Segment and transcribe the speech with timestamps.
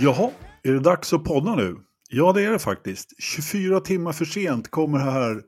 [0.00, 0.30] Jaha,
[0.62, 1.76] är det dags att podda nu?
[2.10, 3.14] Ja, det är det faktiskt.
[3.22, 5.42] 24 timmar för sent kommer här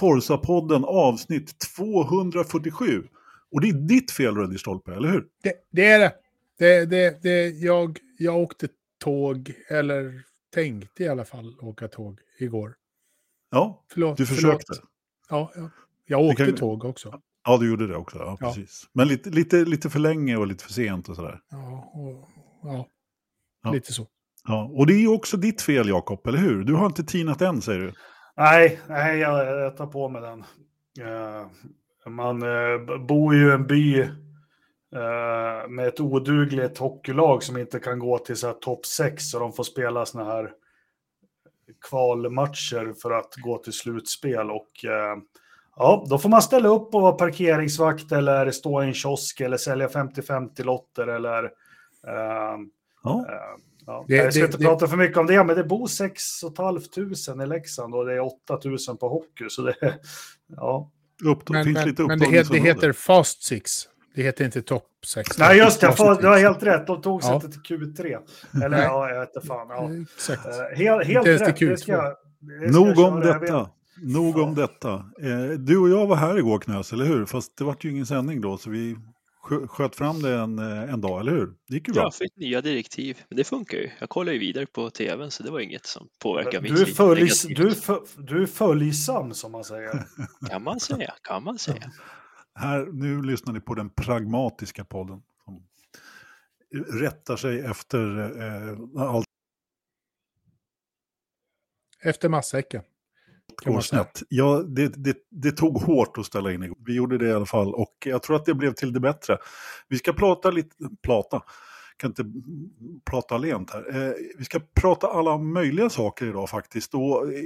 [0.00, 3.04] Forza-podden avsnitt 247.
[3.52, 5.26] Och det är ditt fel, Röddy Stolpe, eller hur?
[5.42, 6.12] Det, det är det.
[6.58, 8.68] det, det, det jag, jag åkte
[9.04, 10.22] tåg, eller
[10.54, 12.74] tänkte i alla fall åka tåg igår.
[13.50, 14.64] Ja, Förlåt, du försökte.
[14.74, 14.84] Förlåt.
[15.28, 15.70] Ja, ja,
[16.06, 17.20] jag åkte kan- tåg också.
[17.44, 18.18] Ja, du gjorde det också.
[18.18, 18.46] Ja, Ja.
[18.48, 18.88] precis.
[18.92, 21.40] Men lite, lite, lite för länge och lite för sent och sådär.
[21.50, 22.28] Ja, och,
[22.62, 22.86] ja,
[23.62, 23.72] Ja.
[23.72, 24.06] lite så.
[24.48, 26.64] Ja, och det är ju också ditt fel, Jakob, eller hur?
[26.64, 27.92] Du har inte tinat än, säger du.
[28.36, 30.44] Nej, nej jag, jag tar på mig den.
[31.08, 31.46] Eh,
[32.10, 32.40] man
[32.86, 38.18] b- bor ju i en by eh, med ett odugligt hockeylag som inte kan gå
[38.18, 40.50] till topp 6 så de får spela såna här
[41.88, 44.70] kvalmatcher för att gå till slutspel och
[45.76, 49.56] ja, då får man ställa upp och vara parkeringsvakt eller stå i en kiosk eller
[49.56, 51.50] sälja 50-50 lotter eller
[53.02, 53.34] Ja, Eh,
[53.86, 55.86] Ja, Det- jag ska det- inte det- prata för mycket om det, men det bor
[55.86, 59.44] 6 500 i Leksand och det är 8 000 på hockey.
[59.48, 59.74] Så det,
[60.56, 60.90] ja.
[61.24, 62.68] upp, Men, finns men, lite men det, heter, det upptagningsområde.
[62.68, 63.72] heter Fast Six.
[64.14, 65.38] Det heter inte Top 6.
[65.38, 66.86] Nej, just det, Fast du har helt rätt.
[66.86, 67.34] De tog sig Ja.
[67.34, 68.18] inte till Q3.
[68.54, 68.82] Eller Nej.
[68.82, 69.66] ja, jag vet inte fan.
[69.70, 69.90] Ja.
[70.16, 70.46] Exakt.
[70.46, 71.38] Eh, helt helt rätt.
[71.58, 71.92] Det ska, Q2.
[71.92, 73.70] jag- det ska Nog om detta.
[74.02, 74.92] Nog om detta.
[75.22, 77.26] Eh, du och jag var här igår, Knös, eller hur?
[77.26, 78.96] Fast det var ju ingen sändning då, så vi
[79.68, 81.46] sköt fram det en, eh, en dag, eller hur?
[81.68, 82.02] Det gick ju bra.
[82.02, 83.90] Jag fick nya direktiv, men det funkar ju.
[83.98, 86.86] Jag kollar ju vidare på tvn så det var inget som påverkar mitt Du är,
[86.86, 90.06] följs, du, är för, du är följsam, som man säger.
[90.50, 91.92] Kan man säga, kan man säga.
[92.54, 95.22] Här, nu lyssnar ni på den pragmatiska podden.
[95.44, 95.62] Som
[97.00, 99.26] rättar sig efter eh, allt
[102.02, 102.82] Efter matsäcken
[103.64, 104.22] går snett.
[104.28, 106.78] Ja, det, det, det tog hårt att ställa in igår.
[106.86, 109.38] Vi gjorde det i alla fall och jag tror att det blev till det bättre.
[109.88, 111.42] Vi ska prata lite, prata,
[111.96, 112.24] kan inte
[113.10, 114.06] prata lent här.
[114.08, 116.94] Eh, vi ska prata alla möjliga saker idag faktiskt.
[116.94, 117.42] Och, eh,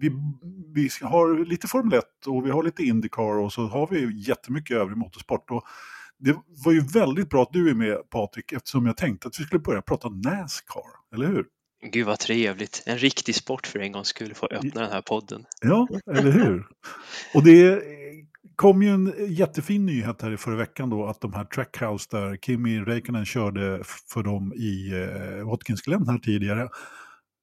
[0.00, 0.12] vi,
[0.74, 4.76] vi har lite Formel 1 och vi har lite Indycar och så har vi jättemycket
[4.76, 5.50] övrig motorsport.
[5.50, 5.64] Och
[6.18, 9.44] det var ju väldigt bra att du är med Patrik eftersom jag tänkte att vi
[9.44, 10.82] skulle börja prata Nascar,
[11.14, 11.46] eller hur?
[11.90, 12.82] Gud vad trevligt.
[12.86, 15.44] En riktig sport för en gångs skull få öppna den här podden.
[15.60, 16.66] Ja, eller hur?
[17.34, 17.82] Och det
[18.56, 22.36] kom ju en jättefin nyhet här i förra veckan då att de här Trackhouse där
[22.36, 23.82] Kimi Räikkönen körde
[24.12, 26.68] för dem i eh, Watkins Glen här tidigare,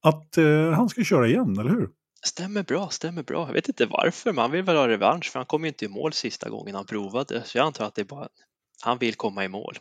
[0.02, 1.88] att eh, han ska köra igen, eller hur?
[2.26, 3.46] Stämmer bra, stämmer bra.
[3.46, 5.84] Jag vet inte varför, men han vill väl ha revansch för han kom ju inte
[5.84, 7.42] i mål sista gången han provade.
[7.44, 8.28] Så jag antar att det är bara
[8.82, 9.78] han vill komma i mål.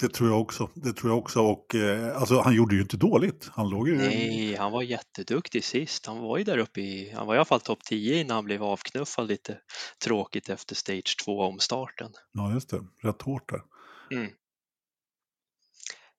[0.00, 0.70] Det tror jag också.
[0.74, 1.40] Det tror jag också.
[1.40, 3.48] Och eh, alltså, han gjorde ju inte dåligt.
[3.52, 3.96] Han låg ju...
[3.96, 6.06] Nej, han var jätteduktig sist.
[6.06, 8.44] Han var ju där uppe i, han var i alla fall topp 10 innan han
[8.44, 9.58] blev avknuffad lite
[10.04, 12.12] tråkigt efter stage 2 omstarten.
[12.32, 12.80] Ja, just det.
[13.02, 13.60] Rätt hårt där.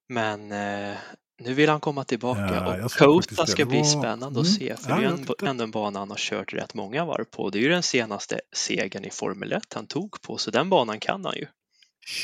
[0.09, 0.97] Men eh,
[1.39, 4.41] nu vill han komma tillbaka Ja, och Kota ska bli spännande Mm.
[4.41, 4.75] att se.
[4.77, 4.97] För Ja,
[5.39, 7.49] det är ändå en bana han har kört rätt många varv på.
[7.49, 10.99] Det är ju den senaste segern i Formel 1 han tog på, så den banan
[10.99, 11.47] kan han ju.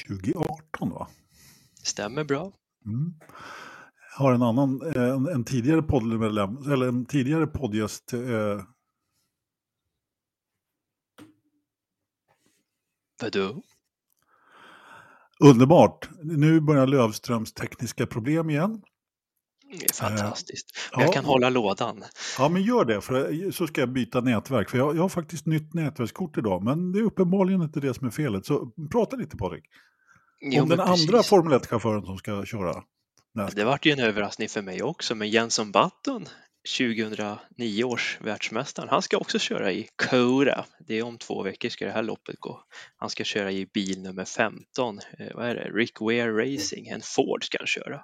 [0.08, 1.08] 2018 va?
[1.86, 2.52] Stämmer bra.
[2.86, 3.14] Mm.
[4.18, 8.14] Jag har en annan, eh, en, en tidigare poddmedlem, eller en tidigare poddgäst.
[8.14, 8.64] Eh,
[13.22, 13.62] Vadå?
[15.40, 16.10] underbart.
[16.24, 18.82] Nu börjar Lövströms tekniska problem igen.
[19.80, 20.72] Det är fantastiskt.
[20.92, 20.98] ja.
[20.98, 22.04] Men jag kan hålla lådan.
[22.38, 24.70] Ja, men gör det, för så ska jag byta nätverk.
[24.70, 28.08] För jag, jag har faktiskt nytt nätverkskort idag, men det är uppenbarligen inte det som
[28.08, 28.46] är felet.
[28.46, 29.66] Så prata lite Patrik.
[30.42, 31.30] Jo, Om den andra precis.
[31.30, 32.84] Formel 1-chauffören som ska köra.
[33.34, 33.56] nästa.
[33.56, 36.28] Det vart ju en överraskning för mig också, men Jenson Button,
[36.78, 40.66] 2009 års världsmästaren, han ska också köra i Kora.
[40.88, 42.64] Det är om två veckor ska det här loppet gå.
[42.98, 47.02] Han ska köra i bil nummer 15, eh, vad är det, Rick Ware Racing, en
[47.02, 48.02] Ford ska han köra.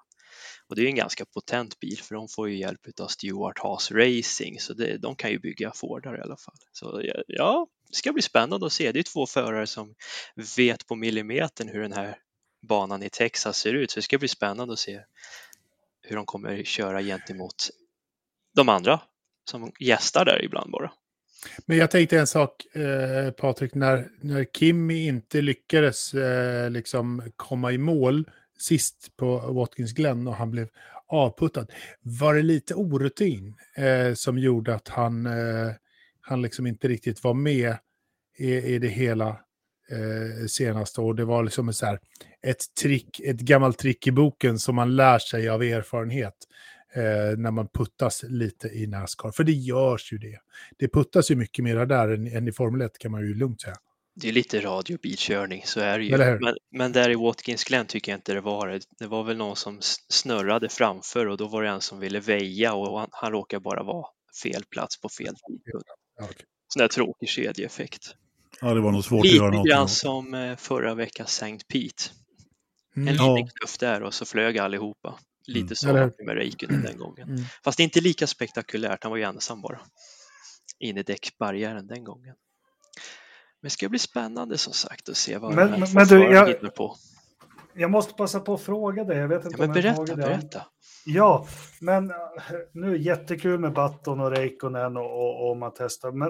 [0.72, 3.92] Och det är en ganska potent bil för de får ju hjälp av Stewart Haas
[3.92, 6.56] Racing så det, de kan ju bygga Fordar i alla fall.
[6.72, 8.92] Så ja, ja, det ska bli spännande att se.
[8.92, 9.96] Det är två förare som
[10.58, 12.18] vet på millimetern hur den här
[12.68, 15.02] banan i Texas ser ut så det ska bli spännande att se
[16.02, 17.70] hur de kommer köra gentemot
[18.56, 19.02] de andra
[19.50, 20.92] som gästar där ibland bara.
[21.66, 27.72] Men jag tänkte en sak, eh, Patrik, när, när Kimmy inte lyckades eh, liksom komma
[27.72, 28.26] i mål
[28.62, 30.68] sist på Watkins Glen och han blev
[31.08, 31.68] avputtad.
[32.02, 35.72] Var det lite orutin eh, som gjorde att han, eh,
[36.22, 37.76] han liksom inte riktigt var med
[38.38, 39.30] i, i det hela
[39.92, 42.00] eh, senaste och det var liksom ett, så här,
[42.42, 46.36] ett, trick, ett gammalt trick i boken som man lär sig av erfarenhet
[46.96, 49.32] eh, när man puttas lite i Nascar.
[49.32, 50.40] För det görs ju det.
[50.78, 53.62] Det puttas ju mycket mer där än, än i Formel 1 kan man ju lugnt
[53.62, 53.76] säga
[54.22, 56.18] det är lite radiobilkörning, så är det ju.
[56.18, 58.82] Men, men där i Watkins Glen tycker jag inte det var det.
[59.00, 59.80] Det var väl någon som
[60.10, 63.84] snurrade framför och då var det en som ville väja och han, han råkade bara
[63.84, 64.06] vara
[64.44, 65.88] fel plats på fel tidpunkt.
[66.18, 66.46] Ja, okej.
[66.68, 68.16] Sån där tråkig kedjeeffekt.
[68.62, 69.68] Ja, det var nog svårt att göra Lite något.
[69.68, 69.92] grann åt.
[69.92, 71.58] som eh, förra veckans St.
[71.68, 72.04] Pete.
[72.96, 73.16] En Mm.
[73.16, 73.36] Ja.
[73.36, 75.20] liten knuff där och så flög allihopa.
[75.48, 75.76] Lite Mm.
[75.76, 77.30] så Eller med Räikkönen den gången.
[77.30, 77.42] Mm.
[77.64, 79.80] Fast det är inte lika spektakulärt, han var ju ensam bara.
[80.80, 82.36] In i däckbarriären den gången.
[83.62, 86.48] Men det ska bli spännande som sagt att se vad Men- men- men du, jag-
[86.48, 86.96] hittar på.
[87.74, 89.18] Jag måste passa på att fråga dig.
[89.18, 90.62] Jag vet Ja, inte men om jag berätta, berätta.
[91.06, 91.46] Ja,
[91.82, 92.16] men eh,
[92.72, 96.12] nu jättekul med Batton och Räikkönen och, och, och man testar.
[96.12, 96.30] Men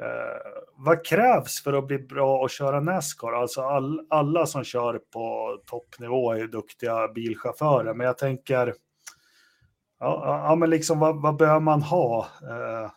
[0.00, 3.32] eh, vad krävs för att bli bra och köra Nascar?
[3.32, 8.74] Alltså all, alla som kör på toppnivå är duktiga bilchaufförer, men jag tänker.
[10.00, 12.26] Ja, ja, ja men liksom vad, vad bör man ha?
[12.42, 12.90] Eh,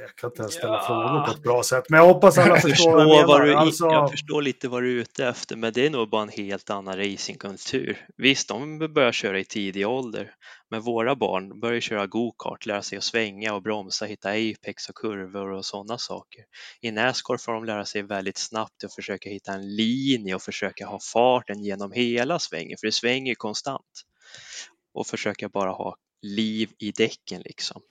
[0.00, 0.86] jag kan inte ens ställa Ja.
[0.86, 3.44] frågor på ett bra sätt, men jag hoppas alla Jag förstår vad jag menar.
[3.46, 6.22] du, Alltså, jag förstår lite vad du är ute efter, men det är nog bara
[6.22, 8.06] en helt annan racingkultur.
[8.16, 10.34] Visst, de börjar köra i tidig ålder,
[10.70, 14.94] men våra barn börjar köra go-kart, lära sig att svänga och bromsa, hitta apex och
[14.94, 16.44] kurvor och sådana saker.
[16.80, 20.86] I Nascar får de lära sig väldigt snabbt att försöka hitta en linje och försöka
[20.86, 24.02] ha farten genom hela svängen, för det svänger konstant.
[24.94, 27.82] Och försöka bara ha liv i däcken liksom.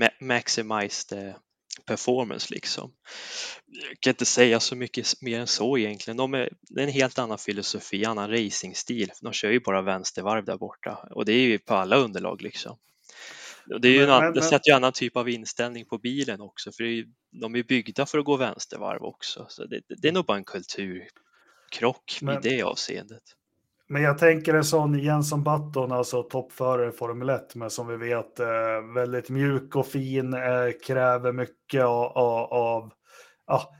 [0.00, 1.34] Ma- Maximize the
[1.86, 2.92] performance liksom.
[3.66, 6.16] Jag kan inte säga så mycket mer än så egentligen.
[6.16, 9.10] De är, det är en helt annan filosofi, annan racingstil.
[9.22, 12.78] De kör ju bara vänstervarv där borta och det är ju på alla underlag liksom.
[13.80, 16.72] Det, är ju en, annan- det sätter ju annan typ av inställning på bilen också,
[16.72, 17.06] för är ju,
[17.40, 19.46] de är byggda för att gå vänstervarv också.
[19.48, 23.22] Så det, det är nog bara en kulturkrock i Men- det avseendet.
[23.92, 27.96] Men jag tänker en sån Jenson Button, alltså toppförare i Formel 1, men som vi
[27.96, 28.46] vet eh,
[28.94, 30.40] väldigt mjuk och fin, eh,
[30.86, 32.92] kräver mycket av, av, av
[33.46, 33.74] ja,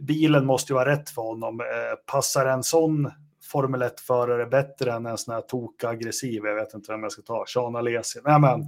[0.00, 1.60] bilen måste ju vara rätt för honom.
[1.60, 1.66] Eh,
[2.12, 3.10] passar en sån
[3.50, 7.44] Formel 1-förare bättre än en sån här tokaggressiv, jag vet inte vem jag ska ta,
[7.48, 8.20] Sean Alesi.
[8.24, 8.66] Nej men, eh,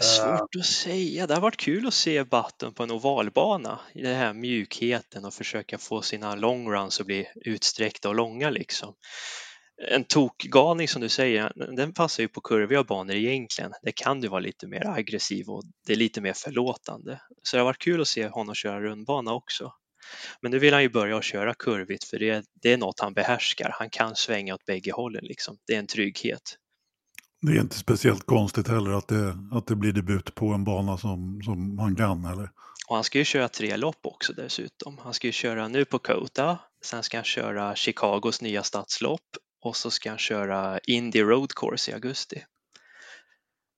[0.00, 1.26] Svårt att säga.
[1.26, 5.34] Det har varit kul att se Button på en ovalbana i den här mjukheten och
[5.34, 8.94] försöka få sina long runs att bli utsträckta och långa liksom.
[9.88, 13.72] En tokgalning som du säger, den passar ju på kurviga banor egentligen.
[13.82, 17.20] Det kan ju vara lite mer aggressiv och det är lite mer förlåtande.
[17.42, 19.72] Så det har varit kul att se honom köra rundbana också.
[20.40, 23.14] Men nu vill han ju börja att köra kurvigt för det, det är något han
[23.14, 23.70] behärskar.
[23.78, 25.56] Han kan svänga åt bägge hållen liksom.
[25.66, 26.58] Det är en trygghet.
[27.40, 30.98] Det är inte speciellt konstigt heller att det, att det blir debut på en bana
[30.98, 32.24] som, som han kan.
[32.24, 32.50] Eller?
[32.88, 34.98] Och han ska ju köra tre lopp också dessutom.
[34.98, 39.20] Han ska ju köra nu på Kota, sen ska han köra Chicagos nya stadslopp
[39.64, 42.42] och så ska han köra Indy Road Course i augusti.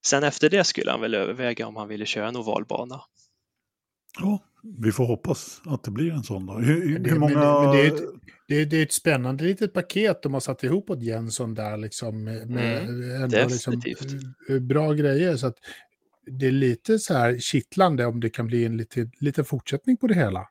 [0.06, 3.00] Sen efter det skulle han väl överväga om han ville köra en ovalbana.
[4.20, 4.42] Ja,
[4.80, 6.52] vi får hoppas att det blir en sån då.
[6.58, 7.60] Hur, Men det- hur men det- många...
[7.62, 8.02] men det är ett-
[8.48, 11.76] Det, är- det är ett spännande litet paket de har satt ihop åt Jensson där
[11.76, 12.24] liksom.
[12.24, 12.82] Med, med
[13.22, 14.22] ändå liksom, definitivt.
[14.50, 15.36] eh, bra grejer.
[15.36, 15.56] Så att
[16.26, 20.06] det är lite så här kittlande om det kan bli en lite, lite fortsättning på
[20.06, 20.48] det hela.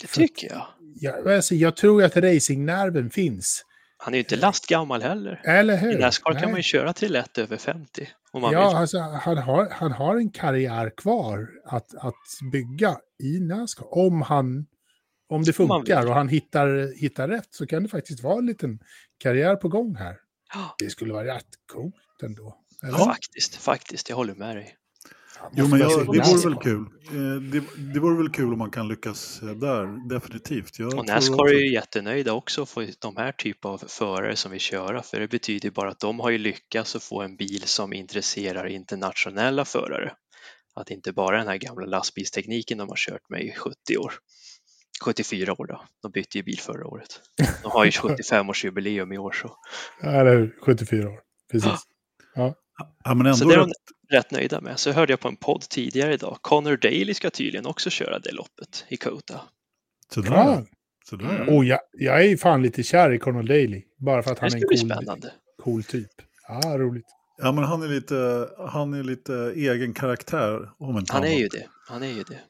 [0.00, 0.66] Det För tycker jag.
[0.94, 3.62] Jag, alltså, jag tror att racingnerven finns.
[3.98, 5.40] Han är ju inte lastgammal heller.
[5.44, 5.92] Eller hur?
[5.92, 6.50] I Nascar kan Nej.
[6.50, 8.58] man ju köra till lätt över 50 om man vill.
[8.58, 12.14] Ja, alltså, han, har, han har en karriär kvar att, att
[12.52, 13.94] bygga i Nascar.
[13.98, 14.66] Om, han,
[15.28, 16.08] om det funkar vill.
[16.08, 18.78] och han hittar, hittar rätt så kan det faktiskt vara en liten
[19.18, 20.16] karriär på gång här.
[20.54, 22.56] Ja, Det skulle vara rätt coolt ändå.
[22.82, 22.98] Eller?
[22.98, 24.08] Faktiskt, faktiskt.
[24.08, 24.76] Jag håller med dig.
[25.52, 26.80] Jo, men jag, det vore väl kul.
[26.80, 27.62] Eh, Det,
[27.92, 30.78] det vore väl kul om man kan lyckas eh, där, definitivt.
[30.78, 34.50] Jag Och Nascar är ju jättenöjda också att få de här typ av förare som
[34.50, 37.36] vill köra, för det betyder ju bara att de har ju lyckats att få en
[37.36, 40.12] bil som intresserar internationella förare.
[40.74, 44.12] Att inte bara den här gamla lastbilstekniken de har kört med i 70 år.
[45.04, 47.20] 74 år då, de bytte ju bil förra året.
[47.62, 49.56] De har ju 75-årsjubileum i år så.
[50.02, 50.56] Ja, Eller hur?
[50.62, 51.20] 74 år.
[51.50, 51.70] Precis.
[51.70, 51.78] Ja.
[52.34, 52.54] Ja,
[53.04, 53.72] men ändå Så det är de
[54.16, 54.78] rätt nöjda med.
[54.78, 58.32] Så hörde jag på en podd tidigare idag, Connor Daly ska tydligen också köra det
[58.32, 59.40] loppet i Kota.
[60.14, 60.62] sådär, Ja.
[61.10, 61.40] sådär.
[61.42, 61.56] Mm.
[61.56, 63.82] Och jag, jag är fan lite kär i Conor Daly.
[63.98, 65.32] Bara för att han är en cool, spännande.
[65.62, 66.10] cool typ.
[66.48, 67.06] Ja, roligt.
[67.38, 70.70] Ja, men han är lite, han är lite egen karaktär.
[70.78, 71.40] Om inte Han är annat.
[71.40, 71.66] ju det.
[71.88, 72.40] Han är ju det.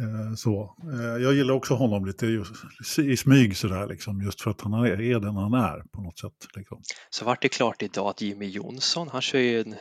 [0.00, 0.76] Eh, Så.
[0.92, 2.52] Eh, Jag gillar också honom lite just,
[2.98, 6.18] i smyg sådär, liksom, just för att han är, är den han är på något
[6.18, 6.46] sätt.
[6.56, 6.82] Liksom.
[7.10, 9.74] Så vart det klart idag att Jimmy Jonsson, han kör ju, en,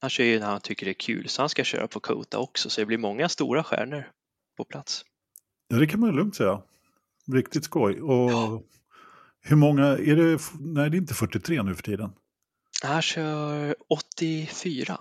[0.00, 2.38] han kör ju när han tycker det är kul, så han ska köra på Kota
[2.38, 4.10] också, så det blir många stora stjärnor
[4.56, 5.02] på plats.
[5.68, 6.62] Ja, det kan man lugnt säga.
[7.32, 8.00] Riktigt skoj.
[8.00, 8.62] Och Ja.
[9.40, 12.10] hur många, är det, nej det är inte 43 nu för tiden.
[12.82, 14.98] Han kör 84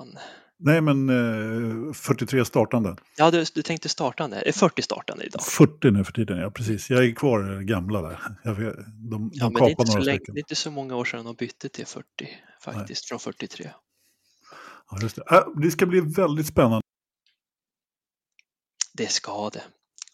[0.58, 2.96] Nej, men eh, 43 startande.
[3.18, 4.40] Ja, du, du tänkte startande.
[4.40, 5.44] Det är 40 startande idag.
[5.44, 6.90] 40 nu för tiden, ja precis.
[6.90, 8.20] Jag är kvar gamla där.
[8.44, 8.64] Jag de
[9.10, 11.26] de Ja, men det är, inte så länge, det är inte så många år sedan
[11.26, 12.06] de bytte till 40
[12.62, 13.70] faktiskt, från 43.
[14.92, 15.24] Ja, just det.
[15.32, 16.82] Äh, det ska bli väldigt spännande.
[18.94, 19.64] Det ska det.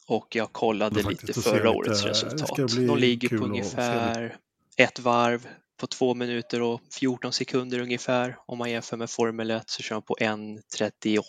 [0.07, 2.57] Och jag kollade lite förra årets resultat.
[2.57, 4.37] De ligger på ungefär
[4.77, 5.47] ett varv
[5.81, 8.37] på två minuter och 14 sekunder ungefär.
[8.45, 11.21] Om man jämför med Formel 1 så kör man på 1.38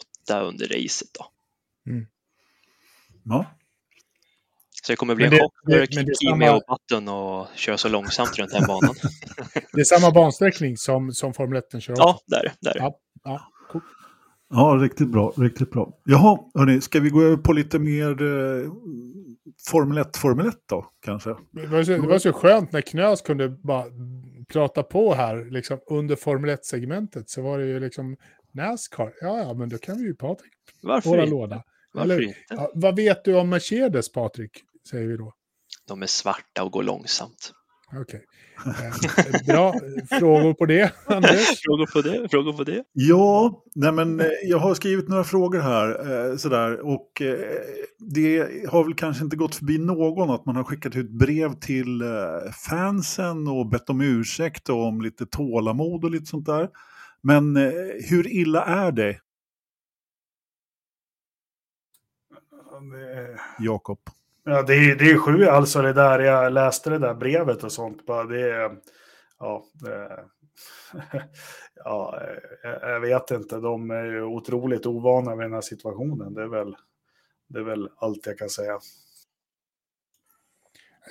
[0.43, 1.09] under racet.
[1.19, 1.27] Då.
[3.25, 3.47] Ja.
[4.85, 7.47] Så det kommer bli Men en det- chock det- för det Kimi och Button och
[7.55, 8.95] köra så långsamt runt den banan.
[9.73, 12.77] Det är samma bansträckning som, som Formel 1 kör ja, där, där.
[12.79, 12.99] Ja.
[13.25, 13.41] Ja,
[13.73, 13.83] cool.
[14.51, 15.33] ja, riktigt bra.
[15.37, 15.93] Riktigt bra.
[16.05, 18.73] Jaha, hörni, ska vi gå över på lite mer eh,
[19.69, 21.31] Formel 1, Formel 1 då, kanske?
[21.51, 23.85] Det, var så, det var så skönt när Knös kunde bara
[24.53, 27.31] prata på här liksom, under Formel 1-segmentet.
[27.31, 28.17] Så var det ju liksom
[28.53, 29.13] Nascar.
[29.21, 31.31] Ja, ja, men då kan vi ju Patrik Varför våra inte?
[31.31, 31.63] låda.
[31.93, 32.39] Varför Eller- inte?
[32.49, 34.51] Ja, vad vet du om Mercedes, Patrik?
[34.91, 35.33] Säger vi då.
[35.89, 37.53] De är svarta och går långsamt.
[38.01, 38.25] Okej.
[39.47, 39.75] Bra
[40.19, 41.61] frågor på det, Anders.
[41.65, 42.29] Frågor på det?
[42.31, 42.85] Frågor på det?
[42.93, 45.89] Ja, nej men eh, jag har skrivit några frågor här
[46.31, 47.39] eh, sådär och eh,
[47.99, 52.03] det har väl kanske inte gått förbi någon att man har skickat ut brev till
[52.03, 52.09] eh,
[52.69, 56.69] fansen och bett om ursäkt och om lite tålamod och lite sånt där.
[57.23, 57.73] Men eh,
[58.11, 59.19] hur illa är det,
[62.93, 63.99] Det- Jakob?
[64.45, 67.73] Ja, det är, det är sju alltså det där, jag läste det där brevet och
[67.73, 68.07] sånt.
[68.07, 68.77] Bara det är,
[69.39, 70.19] ja, det, eh,
[71.75, 72.21] ja,
[72.65, 76.35] eh, jag, vet inte, de är ju otroligt ovana vid den här situationen.
[76.35, 76.77] Det är väl,
[77.49, 78.79] det är väl allt jag kan säga.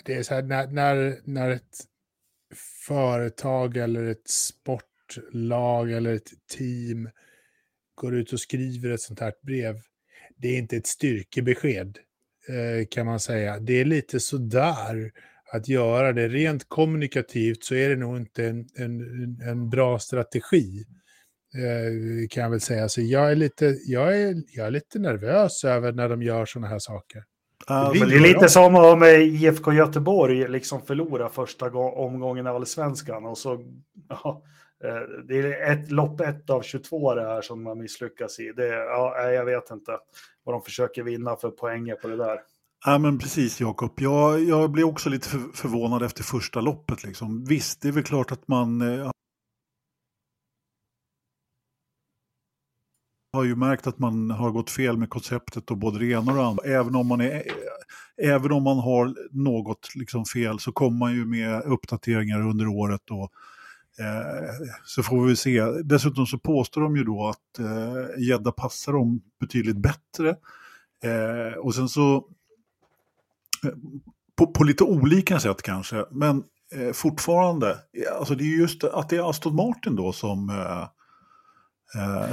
[0.05, 1.77] Det är så här när, när, när ett
[2.88, 7.09] företag eller ett sportlag eller ett team
[7.95, 9.81] går ut och skriver ett sånt här brev.
[10.38, 11.97] Det är inte ett styrkebesked
[12.89, 13.60] kan man säga.
[13.60, 15.12] Det är lite sådär
[15.53, 16.27] att göra det.
[16.27, 19.01] Rent kommunikativt så är det nog inte en, en,
[19.50, 20.86] en bra strategi.
[21.55, 22.89] Eh, kan jag väl säga.
[22.89, 26.67] Så jag är, lite, jag, är, jag är lite nervös över när de gör sådana
[26.67, 27.24] här saker.
[27.67, 32.48] Alltså, Men det är lite som om eh, IFK Göteborg liksom förlorar första gå- omgången
[32.48, 33.62] av allsvenskan och så,
[34.10, 34.41] ja, eh,
[34.83, 38.51] Eh, det är ett lopp ett av 22 det här som man misslyckas i.
[38.51, 39.97] Det, ja, jag vet inte
[40.43, 42.39] vad de försöker vinna för poänger på det där.
[42.85, 47.03] Ja men precis Jakob, jag, jag blev också lite förvånad efter första loppet.
[47.03, 47.45] Liksom.
[47.45, 49.11] Visst, det är väl klart att man eh,
[53.33, 56.38] har ju märkt att man har gått fel med konceptet och både det ena och
[56.38, 56.63] det andra.
[56.63, 57.43] Även om man, är,
[58.21, 63.11] även om man har något liksom fel så kommer man ju med uppdateringar under året.
[63.11, 63.31] Och,
[64.00, 64.50] Eh,
[64.86, 65.62] så får vi se.
[65.83, 70.29] Dessutom så påstår de ju då att eh, gädda passar dem betydligt bättre.
[71.03, 72.25] Eh, och sen så
[74.38, 76.43] på, på lite olika sätt kanske, men
[76.93, 77.77] fortfarande,
[78.19, 80.67] alltså det är just att det är Aston Martin då som,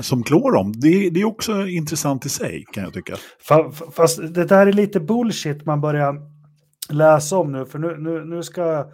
[0.01, 0.73] som klår dem.
[0.77, 3.17] Det, det är också intressant i sig kan jag tycka.
[3.93, 6.15] Fast det där är lite bullshit man börjar
[6.89, 8.93] läsa om nu, för nu, nu, nu ska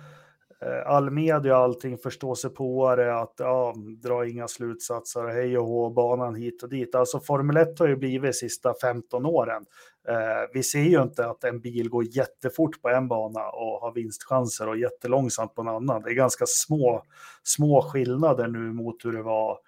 [0.64, 5.59] Eh, all media och allting förstå sig på det, att ja, dra inga slutsatser, hej
[5.59, 6.94] och hå, banan hit och dit.
[6.94, 9.66] Alltså Formel 1 har ju blivit de sista 15 åren.
[10.09, 13.92] Eh, vi ser ju inte att en bil går jättefort på en bana och har
[13.92, 16.02] vinstchanser och jättelångsamt på en annan.
[16.02, 17.02] Det är ganska små,
[17.42, 19.59] små skillnader nu mot hur det var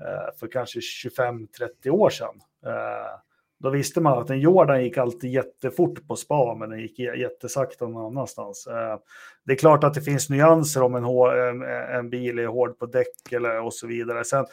[0.00, 2.40] eh, för kanske 25-30 år sedan.
[2.66, 3.29] Eh,
[3.62, 7.88] då visste man att en Jordan gick alltid jättefort på spa, men den gick jättesakta
[7.88, 8.66] någon annanstans.
[8.66, 8.98] Eh,
[9.44, 11.62] det är klart att det finns nyanser om en, en,
[11.96, 14.24] en bil är hård på däck eller och så vidare.
[14.24, 14.46] Sen,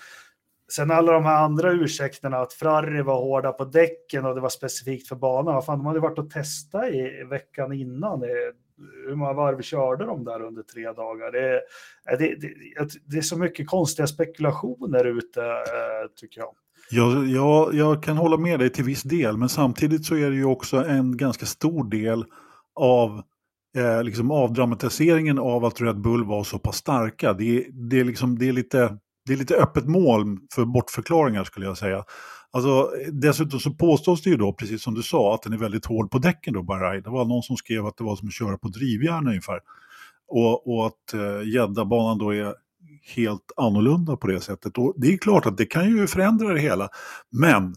[0.72, 4.50] sen alla de här andra ursäkterna, att Ferrari var hårda på däcken och det var
[4.50, 5.56] specifikt för banan.
[5.56, 8.24] Vad fan, de hade varit och testat i veckan innan.
[9.08, 11.32] Hur många varv körde de där under tre dagar?
[11.32, 11.62] Det, är-
[12.18, 12.54] det, det,
[13.06, 16.54] det är så mycket konstiga spekulationer ute, eh, tycker jag.
[16.90, 20.36] Jag, jag, jag kan hålla med dig till viss del, men samtidigt så är det
[20.36, 22.26] ju också en ganska stor del
[22.80, 23.22] av
[23.78, 27.34] eh, liksom avdramatiseringen av att Red Bull var så pass starka.
[27.34, 31.44] Det, är- det, är, liksom, det, är, lite, det är lite öppet mål för bortförklaringar
[31.44, 32.04] skulle jag säga.
[32.52, 35.86] Alltså, dessutom så påstås det ju då, precis som du sa, att den är väldigt
[35.86, 37.04] hård på däcken då, Bahrain.
[37.04, 39.60] Det var någon som skrev att det var som att köra på drivjärn ungefär.
[40.28, 42.54] Och, och att eh, gäddabanan då är
[43.16, 44.78] helt annorlunda på det sättet.
[44.78, 46.90] Och det är klart att det kan ju förändra det hela.
[47.32, 47.76] Men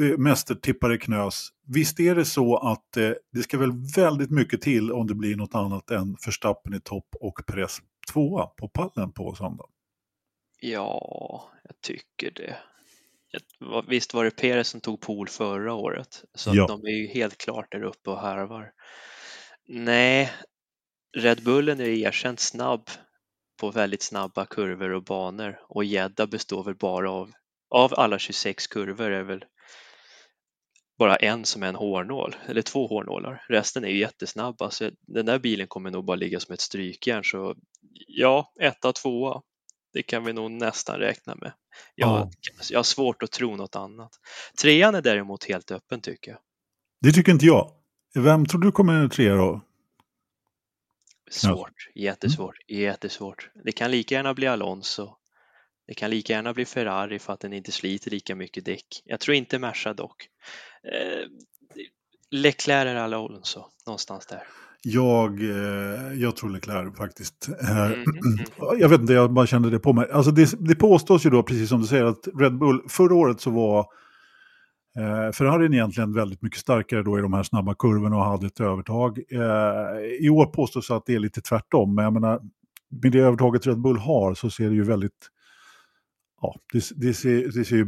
[0.00, 4.92] eh, mästertippare Knös, visst är det så att eh, det ska väl väldigt mycket till
[4.92, 7.78] om det blir något annat än Verstappen i topp och Perez
[8.12, 9.66] tvåa på pallen på söndag.
[10.60, 12.56] Ja, jag tycker det.
[13.88, 16.66] Visst var det Perez som tog pool förra året, så Ja.
[16.66, 18.72] de är ju helt klart där uppe och harvar.
[19.68, 20.32] Nej,
[21.16, 22.90] Red Bullen är erkänt snabb
[23.60, 27.30] på väldigt snabba kurvor och banor och gädda består väl bara av,
[27.70, 29.44] av alla 26 kurvor är väl
[30.98, 33.44] bara en som är en hårnål, eller två hårnålar.
[33.48, 37.24] Resten är ju jättesnabba, så den där bilen kommer nog bara ligga som ett strykjärn.
[37.24, 37.54] Så
[38.06, 39.42] ja, etta, tvåa,
[39.92, 41.52] det kan vi nog nästan räkna med.
[41.94, 42.30] Jag, Ja.
[42.70, 44.10] jag har svårt att tro något annat.
[44.62, 46.40] Trean är däremot helt öppen tycker jag.
[47.00, 47.70] Det tycker inte jag.
[48.14, 49.60] Vem tror du kommer trea då?
[51.30, 53.50] Svårt, jättesvårt, jättesvårt.
[53.64, 55.16] Det kan lika gärna bli Alonso.
[55.86, 58.86] Det kan lika gärna bli Ferrari för att den inte sliter lika mycket däck.
[59.04, 60.28] Jag tror inte Merca dock.
[60.92, 61.28] Eh,
[62.30, 64.42] Leclerc eller Alonso, någonstans där.
[64.82, 67.48] Jag, eh, jag tror Leclerc faktiskt.
[67.48, 68.44] Eh, Mm, mm.
[68.78, 70.10] Jag vet inte, jag bara kände det på mig.
[70.12, 73.40] Alltså det, det påstås ju då, precis som du säger, att Red Bull, förra året
[73.40, 73.86] så var
[74.98, 78.60] eh, Ferrarin egentligen väldigt mycket starkare då i de här snabba kurvorna och hade ett
[78.60, 79.18] övertag.
[79.32, 82.40] Eh, I år påstås att det är lite tvärtom, men jag menar,
[83.02, 85.28] med det övertaget Red Bull har så ser det ju väldigt,
[86.40, 87.86] ja, det, det, ser, det ser ju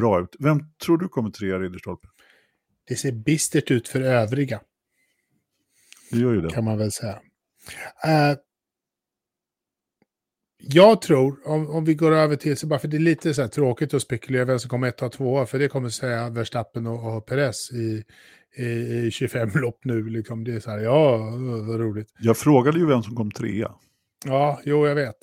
[0.00, 0.36] bra ut.
[0.38, 2.08] Vem tror du kommer trea Ridderstolpe?
[2.88, 4.60] Det ser bistert ut för övriga,
[6.10, 6.50] Du gör ju det.
[6.50, 7.20] kan man väl säga.
[8.04, 8.36] Eh,
[10.68, 13.48] jag tror, om, om vi går över till, så bara för det är lite så
[13.48, 17.16] tråkigt att spekulera vem som kommer ett och tvåa, för det kommer säga Verstappen och,
[17.16, 18.04] och Perez i,
[18.56, 18.64] i,
[19.06, 20.08] i 25 lopp nu.
[20.08, 20.44] Liksom.
[20.44, 21.16] Det är så här, ja,
[21.68, 22.08] vad roligt.
[22.18, 23.72] Jag frågade ju vem som kom trea.
[24.24, 25.16] Ja, jo, jag vet.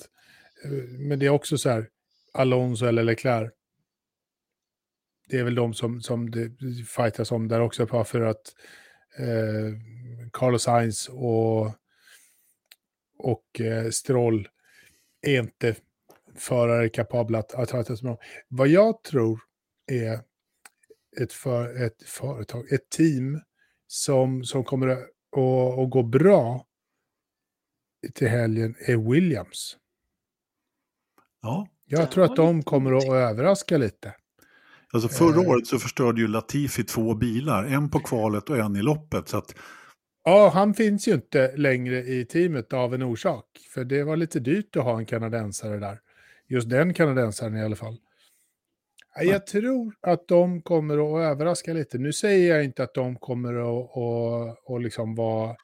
[0.64, 0.70] Eh,
[1.08, 1.88] Men det är också så här,
[2.32, 3.50] Alonso eller Leclerc.
[5.28, 6.50] Det är väl de som, som det
[6.96, 8.42] fightas om där också, bara för att
[9.18, 9.78] eh,
[10.32, 11.66] Carlos Sainz och,
[13.18, 14.48] och eh, Stroll
[15.22, 15.76] är inte
[16.36, 18.18] förare kapabla att, att fightas med dem.
[18.48, 19.40] Vad jag tror
[19.92, 20.20] är
[21.20, 23.40] ett, för, ett företag, ett team
[23.86, 24.98] som, som kommer att,
[25.36, 26.66] att, att gå bra
[28.14, 29.76] till helgen är Williams.
[31.42, 34.14] Ja, Jag Ja, tror att de kommer att överraska lite.
[34.92, 35.48] Alltså förra Eh.
[35.48, 39.28] året så förstörde ju Latifi två bilar, en på kvalet och en i loppet.
[39.28, 39.54] Så att,
[40.24, 43.44] Ja, han finns ju inte längre i teamet av en orsak.
[43.74, 46.00] För det var lite dyrt att ha en kanadensare där.
[46.48, 47.98] Just den kanadensaren i alla fall.
[49.14, 51.98] Ja, Jag tror att de kommer att överraska lite.
[51.98, 55.56] Nu säger jag inte att de kommer att, att, att liksom vara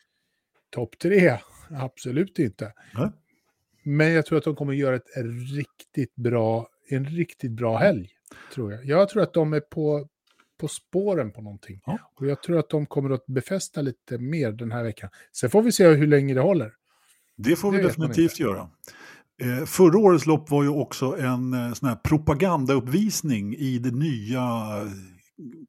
[0.70, 1.38] topp tre.
[1.70, 2.72] Absolut inte.
[2.94, 3.10] Nej.
[3.82, 5.08] Men jag tror att de kommer att göra ett
[5.56, 8.10] riktigt bra, en riktigt bra helg.
[8.54, 8.84] Tror jag.
[8.84, 10.08] jag tror att de är på,
[10.58, 11.80] på spåren på någonting.
[11.86, 11.98] Ja.
[12.14, 15.10] Och jag tror att de kommer att befästa lite mer den här veckan.
[15.32, 16.72] Sen får vi se hur länge det håller.
[17.36, 18.70] det får vi Det man definitivt göra.
[19.42, 24.40] Eh, förra årets lopp var ju också en eh, sån här propagandauppvisning i det nya
[24.40, 24.92] eh,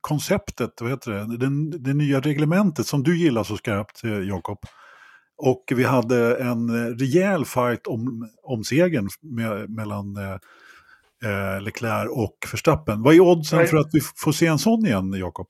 [0.02, 4.60] konceptet, vad heter det, Den, det nya reglementet som du gillar så skarpt, eh, Jakob.
[5.38, 10.18] Och vi hade en eh, rejäl fight om, om segern med, mellan
[11.26, 13.04] eh, Leclerc och Verstappen.
[13.04, 15.48] Vad är oddsen för att vi får se en sån igen, Jakob?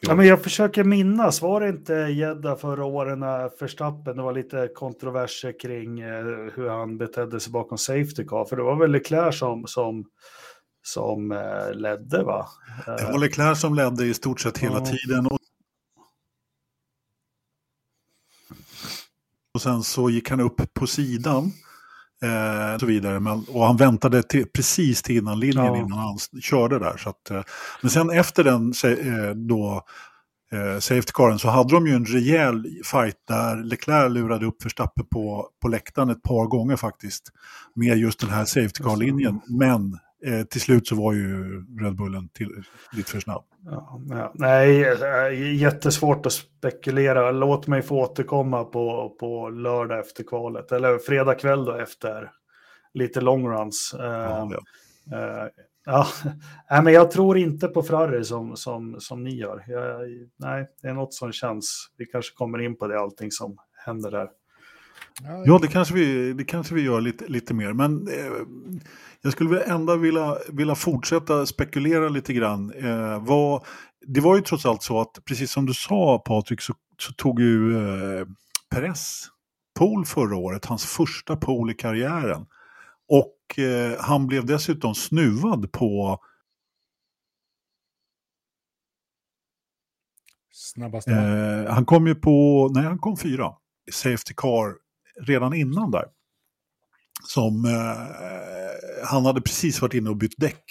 [0.00, 4.32] Ja, men jag försöker minnas, var det inte gädda förra året när Verstappen, det var
[4.32, 8.90] lite kontroverser kring eh, hur han betedde sig bakom Safety Car, för det var väl
[8.90, 10.04] Leclerc som, som,
[10.82, 12.46] som eh, ledde va?
[12.86, 14.84] Det var Leclerc som ledde i stort sett hela Ja.
[14.86, 15.26] tiden.
[15.26, 15.38] Och,
[19.54, 21.52] och sen så gick han upp på sidan.
[22.22, 23.20] Eh, och så vidare.
[23.20, 25.76] Men, och han väntade till, precis till innan linjen Ja.
[25.76, 26.96] innan han körde där.
[26.96, 27.42] Så att, eh,
[27.80, 29.82] men sen efter den eh, då,
[30.52, 35.06] eh, safety caren så hade de ju en rejäl fight där Leclerc lurade upp Verstappen
[35.10, 37.28] på, på läktaren ett par gånger faktiskt.
[37.74, 39.40] Med just den här safety car-linjen.
[39.48, 41.44] Men eh, till slut så var ju
[41.80, 43.44] Red Bullen till, lite för snabb.
[43.64, 47.30] Ja, ja, nej, eh, jättesvårt att spekulera.
[47.30, 52.30] Låt mig få återkomma på, på lördag efter kvalet, eller fredag kväll då efter
[52.94, 53.94] lite longruns.
[53.98, 54.62] Eh, Ja, ja.
[55.16, 55.48] Eh,
[55.84, 56.06] ja,
[56.70, 59.64] nej, men jag tror inte på Ferrari som, som, som ni gör.
[59.68, 60.00] Jag,
[60.36, 61.88] nej, det är något som känns.
[61.96, 63.56] Vi kanske kommer in på det, allting som
[63.86, 64.28] händer där.
[65.46, 67.72] Ja, det kanske vi, det kanske vi gör lite, lite mer.
[67.72, 68.32] Men eh,
[69.22, 72.72] jag skulle väl ändå vilja, vilja fortsätta spekulera lite grann.
[72.72, 73.64] Eh, vad,
[74.06, 77.40] det var ju trots allt så att, precis som du sa Patrik, så, så tog
[77.40, 78.26] ju eh,
[78.70, 79.28] Perez
[79.78, 82.46] pole förra året, hans första pole i karriären.
[83.08, 86.18] Och eh, han blev dessutom snuvad på
[90.52, 91.08] Snabbast.
[91.08, 93.52] Eh, han kom ju på, nej han kom fyra,
[93.92, 94.81] safety car
[95.20, 96.04] redan innan där.
[97.24, 100.64] som eh, han hade precis varit inne och bytt däck.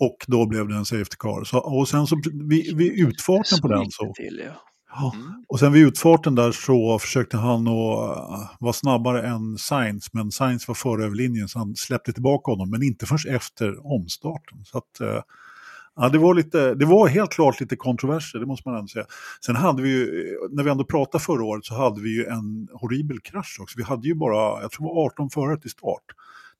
[0.00, 1.44] Och då blev det en safety car.
[1.44, 4.12] Så, och sen så vid, vid utfarten på den så...
[4.14, 4.52] Till, ja.
[4.94, 5.14] Ja,
[5.48, 10.30] och sen vid utfarten där så försökte han att uh, vara snabbare än Sainz, men
[10.30, 14.64] Sainz var före över linjen så han släppte tillbaka honom, men inte förrän efter omstarten.
[14.64, 15.20] Så att, uh,
[15.96, 19.06] ja, det, var lite, det var helt klart lite kontroverser, det måste man ändå säga.
[19.46, 22.68] Sen hade vi ju, när vi ändå pratade förra året så hade vi ju en
[22.72, 23.78] horribel krasch också.
[23.78, 26.04] Vi hade ju bara, jag tror det var 18 förare till start.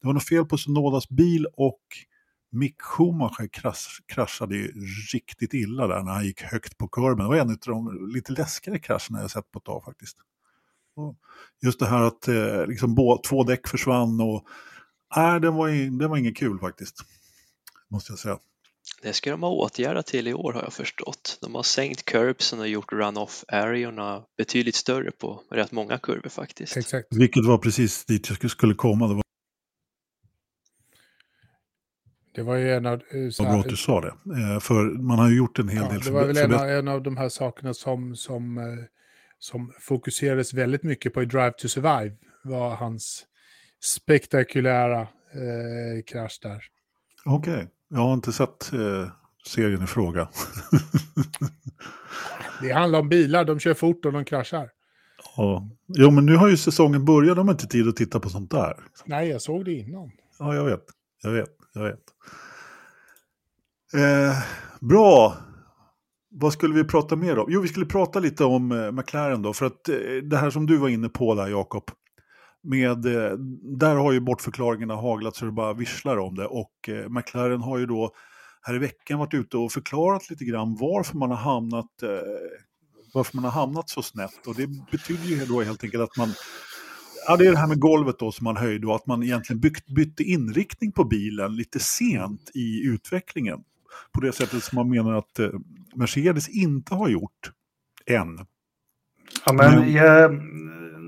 [0.01, 1.81] Det var något fel på Sonodas bil och
[2.53, 4.73] Mick Schumacher krasch, kraschade ju
[5.13, 7.19] riktigt illa där när han gick högt på kurven.
[7.19, 10.17] Det var en av de lite läskigare krascherna jag sett på ett tag faktiskt.
[10.97, 11.17] Och
[11.63, 14.47] just det här att eh, liksom, två däck försvann och
[15.17, 17.05] nej, det, var, det var inget kul faktiskt.
[17.89, 18.39] Måste jag säga.
[19.03, 21.39] Det ska de ha åtgärdat till i år har jag förstått.
[21.43, 26.77] De har sänkt curbsen och gjort run-off areorna betydligt större på rätt många kurvor faktiskt.
[26.77, 27.09] Exakt.
[27.11, 29.09] Vilket var precis dit jag skulle komma.
[29.09, 29.23] Det var
[32.35, 32.93] Det var ju en av...
[32.95, 34.09] eh, så Vad här- bra att du sa det.
[34.09, 36.49] Eh, För man har ju gjort en hel Ja, del det var väl en av,
[36.49, 36.79] förbättringar.
[36.79, 38.65] en av de här sakerna som, som, eh,
[39.39, 42.17] som fokuserades väldigt mycket på i Drive to Survive.
[42.45, 43.27] var hans
[43.81, 46.65] spektakulära eh, krasch där.
[47.25, 49.09] Okej, jag har inte sett eh,
[49.47, 50.29] serien i fråga.
[52.63, 54.71] Det handlar om bilar, de kör fort och de kraschar.
[55.37, 55.69] ja.
[55.87, 58.51] Jo, men nu har ju säsongen börjat, de har inte tid att titta på sånt
[58.51, 58.77] där.
[59.05, 60.11] Nej, jag såg det innan.
[60.39, 60.85] Ja, jag vet.
[61.23, 61.51] Jag vet.
[61.73, 62.01] Jag vet.
[63.95, 64.39] Eh,
[64.81, 65.37] bra.
[66.31, 67.47] Vad skulle vi prata mer om?
[67.49, 69.53] Jo, vi skulle prata lite om eh, McLaren då.
[69.53, 71.91] För att eh, det här som du var inne på där, Jakob.
[72.63, 73.33] Med, eh,
[73.79, 76.47] där har ju bortförklaringarna haglat så det bara visslar om det.
[76.47, 78.11] Och eh, McLaren har ju då
[78.63, 82.09] här i veckan varit ute och förklarat lite grann varför man har hamnat, eh,
[83.15, 84.47] varför man har hamnat så snett.
[84.47, 86.35] Och det betyder ju då helt enkelt att man
[87.27, 89.61] Ja, det är det här med golvet då som man höjde och att man egentligen
[89.61, 93.59] byggt, bytte inriktning på bilen lite sent i utvecklingen.
[94.13, 95.51] På det sättet som man menar att eh,
[95.95, 97.51] Mercedes inte har gjort
[98.07, 98.39] än.
[99.47, 100.33] Ja, men Men- jag,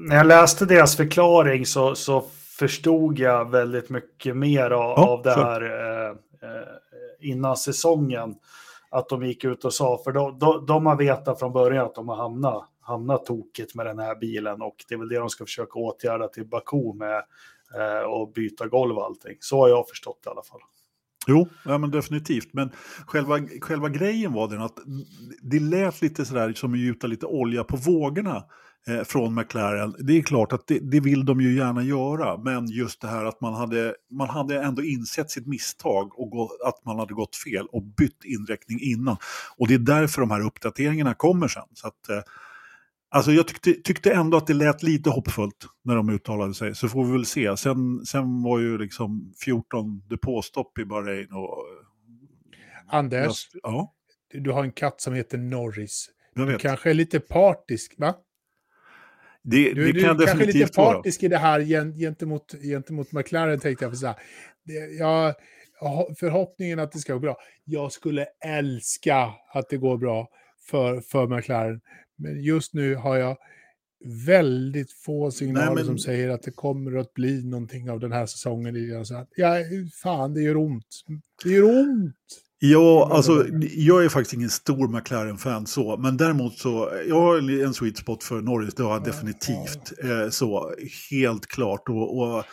[0.04, 2.24] när jag läste deras förklaring så, så
[2.58, 6.10] förstod jag väldigt mycket mer av, Ja, av det här eh,
[6.50, 8.34] eh, innan säsongen.
[8.90, 11.94] Att de gick ut och sa, för de, de, de har vetat från början att
[11.94, 15.28] de har hamnat, hamnat tokigt med den här bilen och det är väl det de
[15.28, 17.22] ska försöka åtgärda till Baku med
[17.74, 19.36] eh, och byta golv och allting.
[19.40, 20.60] Så har jag förstått det i alla fall.
[21.26, 22.48] Jo, ja, men definitivt.
[22.52, 22.70] Men
[23.06, 24.78] själva, själva grejen var den att
[25.42, 28.44] det lät lite sådär som att gjuta lite olja på vågorna
[29.04, 29.94] från McLaren.
[29.98, 33.24] Det är klart att det, det vill de ju gärna göra, men just det här
[33.24, 37.36] att man hade, man hade ändå insett sitt misstag och gå, att man hade gått
[37.36, 39.16] fel och bytt inriktning innan.
[39.56, 41.62] Och det är därför de här uppdateringarna kommer sen.
[41.74, 42.20] Så att, eh,
[43.14, 46.88] Alltså jag tyckte, tyckte ändå att det lät lite hoppfullt när de uttalade sig, så
[46.88, 47.56] får vi väl se.
[47.56, 51.56] Sen, sen var ju liksom 14 depåstopp i Bahrain och...
[52.88, 53.94] Anders, Ja,
[54.32, 56.10] du har en katt som heter Norris.
[56.34, 58.14] Du kanske är lite partisk, va?
[59.44, 60.58] Det, Du, det du kan jag kanske är lite
[60.94, 63.92] partisk i det här gen- gentemot, gentemot McLaren, tänkte jag.
[63.92, 64.16] För så här.
[64.64, 65.34] Det, jag,
[66.18, 67.36] förhoppningen att det ska gå bra.
[67.64, 70.28] Jag skulle älska att det går bra
[70.70, 71.80] för, för McLaren.
[72.18, 73.36] Men just nu har jag
[74.26, 78.26] väldigt få signaler men- som säger att det kommer att bli någonting av den här
[78.26, 79.06] säsongen.
[79.06, 79.56] Så att, ja,
[80.02, 80.86] fan, det gör ont.
[81.44, 82.14] Det gör ont.
[82.72, 83.46] Ja, alltså
[83.76, 88.24] jag är faktiskt ingen stor McLaren-fan så, men däremot så, jag har en sweet spot
[88.24, 89.92] för Norris, det har jag definitivt.
[90.04, 90.74] Eh, så,
[91.10, 91.88] helt klart.
[91.88, 92.44] Och, och,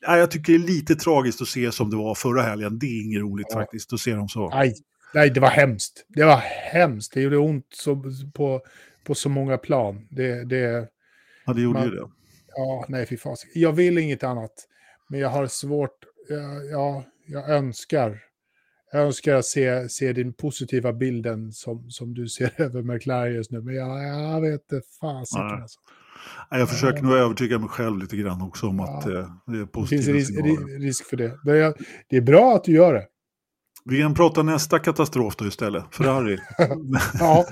[0.00, 2.86] ja, jag tycker det är lite tragiskt att se som det var förra helgen, det
[2.86, 3.54] är inget roligt Ja.
[3.58, 4.48] faktiskt att se dem så.
[4.50, 4.74] Nej,
[5.14, 6.04] nej, det var hemskt.
[6.08, 6.36] Det var
[6.72, 7.12] hemskt.
[7.14, 8.02] Det gjorde ont så,
[8.34, 8.60] på,
[9.04, 10.06] på så många plan.
[10.10, 10.88] Det, det,
[11.46, 12.06] Ja, det gjorde Man- ju det.
[12.56, 13.62] Ja, nej fy fasiken.
[13.62, 14.52] Jag vill inget annat.
[15.08, 15.98] Men jag har svårt,
[16.72, 18.18] ja jag önskar.
[18.92, 23.50] Jag önskar att se, se den positiva bilden som, som du ser över McLaren just
[23.50, 23.60] nu.
[23.62, 25.80] Men jag, jag vet inte fasiken alltså.
[26.50, 28.98] Ja, Jag försöker nog övertyga mig själv lite grann också om Ja.
[28.98, 29.12] att eh,
[29.46, 30.66] det är Det positiva finns risk, signaler.
[30.66, 31.32] ri- risk för det.
[31.44, 31.74] Men jag,
[32.08, 33.06] det är bra att du gör det.
[33.84, 36.38] Vi kan prata nästa katastrof då istället, Ferrari.
[37.18, 37.44] Ja,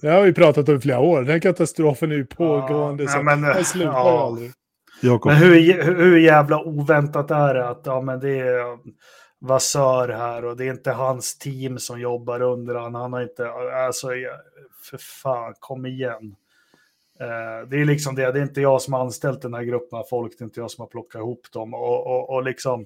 [0.00, 1.22] det har vi pratat om i flera år.
[1.22, 3.02] Den katastrofen är ju pågående.
[3.04, 4.26] Ja, så men, den slutar ju ja.
[4.26, 4.52] aldrig.
[5.24, 8.78] Men hur, hur, hur jävla oväntat är det att ja, men det är
[9.40, 12.94] Vassör här och det är inte hans team som jobbar under han.
[12.94, 13.48] Han har inte,
[13.86, 14.08] alltså
[14.82, 16.36] för fan, kom igen.
[17.20, 19.98] Eh, det är liksom det, det är inte jag som har anställt den här gruppen
[19.98, 22.80] av folk, det är inte jag som har plockat ihop dem och, och, och liksom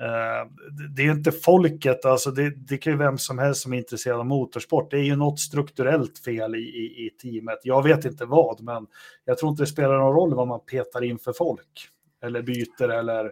[0.00, 3.72] eh, det- det är inte folket, alltså det, det kan ju vem som helst som
[3.72, 4.90] är intresserad av motorsport.
[4.90, 7.58] Det är ju något strukturellt fel i, i, i teamet.
[7.62, 8.86] Jag vet inte vad, men
[9.24, 11.88] jag tror inte det spelar någon roll vad man petar in för folk.
[12.22, 13.30] eller byter eller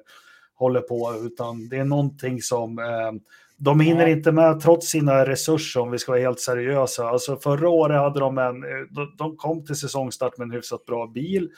[0.58, 3.12] håller på, utan det är någonting som eh,
[3.56, 7.08] de hinner inte med trots sina resurser om vi ska vara helt seriösa.
[7.08, 11.06] Alltså förra året hade de en, eh, de, kom till säsongstart med en hyfsat bra
[11.06, 11.50] bil.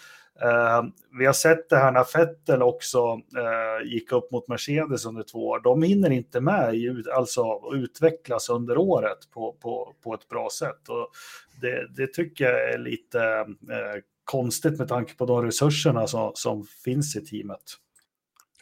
[0.42, 0.82] Eh,
[1.18, 5.48] vi har sett det här när Vettel också eh, gick upp mot Mercedes under två
[5.48, 5.60] år.
[5.60, 10.88] De hinner inte med i, alltså utvecklas under året på, på, på ett bra sätt.
[10.88, 11.10] Och
[11.60, 13.20] det, det tycker jag är lite
[13.70, 17.62] eh, konstigt med tanke på de resurserna som, som finns i teamet.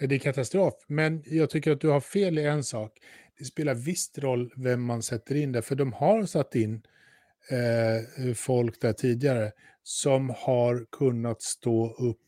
[0.00, 0.74] Det är katastrof.
[0.86, 2.92] Men jag tycker att du har fel i en sak.
[3.38, 6.82] Det spelar visst roll vem man sätter in där, för de har satt in
[7.50, 12.18] eh, folk där tidigare som har kunnat stå upp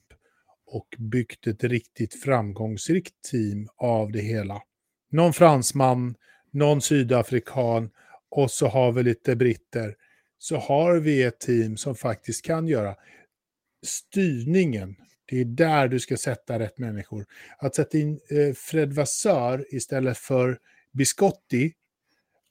[0.66, 4.62] och byggt ett riktigt framgångsrikt team av det hela.
[5.10, 6.14] Någon fransman,
[6.50, 7.90] någon sydafrikan
[8.30, 9.96] och så har vi lite britter.
[10.38, 12.96] Så har vi ett team som faktiskt kan göra
[13.86, 14.96] styrningen.
[15.30, 17.26] Det är där du ska sätta rätt människor.
[17.58, 20.58] Att sätta in eh, Fred Vassör istället för
[20.92, 21.72] Biscotti,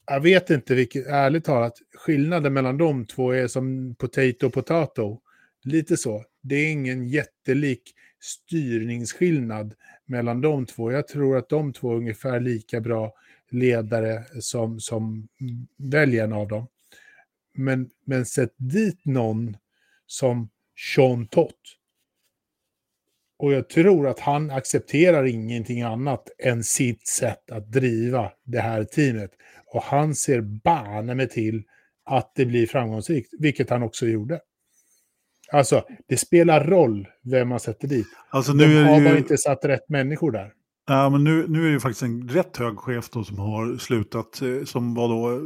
[0.06, 5.20] jag vet inte vilket, ärligt talat, skillnaden mellan de två är som potato och potato.
[5.64, 6.24] Lite så.
[6.42, 7.82] Det är ingen jättelik
[8.20, 9.74] styrningsskillnad
[10.06, 10.92] mellan de två.
[10.92, 13.14] Jag tror att de två är ungefär lika bra
[13.50, 15.28] ledare som, som
[15.76, 16.66] väljer en av dem.
[17.54, 19.56] Men, men sätt dit någon
[20.06, 20.48] som
[20.94, 21.79] Sean Tott.
[23.42, 28.84] Och jag tror att han accepterar ingenting annat än sitt sätt att driva det här
[28.84, 29.30] teamet.
[29.74, 31.62] Och han ser banne med till
[32.04, 34.40] att det blir framgångsrikt, vilket han också gjorde.
[35.52, 38.06] Alltså, det spelar roll vem man sätter dit.
[38.30, 40.52] Alltså De nu är har det bara ju, inte satt rätt människor där.
[40.86, 43.76] ja, men nu, nu är det ju faktiskt en rätt hög chef då som har
[43.78, 45.40] slutat, eh, som var då eh,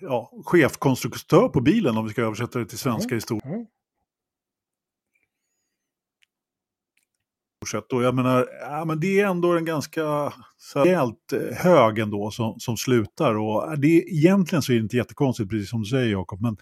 [0.00, 3.16] ja, chefkonstruktör på bilen om vi ska översätta det till svenska Ja.
[3.16, 3.66] historier.
[7.66, 7.92] Sätt.
[7.92, 10.32] Och jag menar, ja, men det är ändå en ganska
[10.74, 13.34] rejält eh, hög ändå som, som slutar.
[13.34, 16.40] Och eh, det, är- egentligen så är det inte jättekonstigt, precis som du säger Jakob,
[16.40, 16.56] men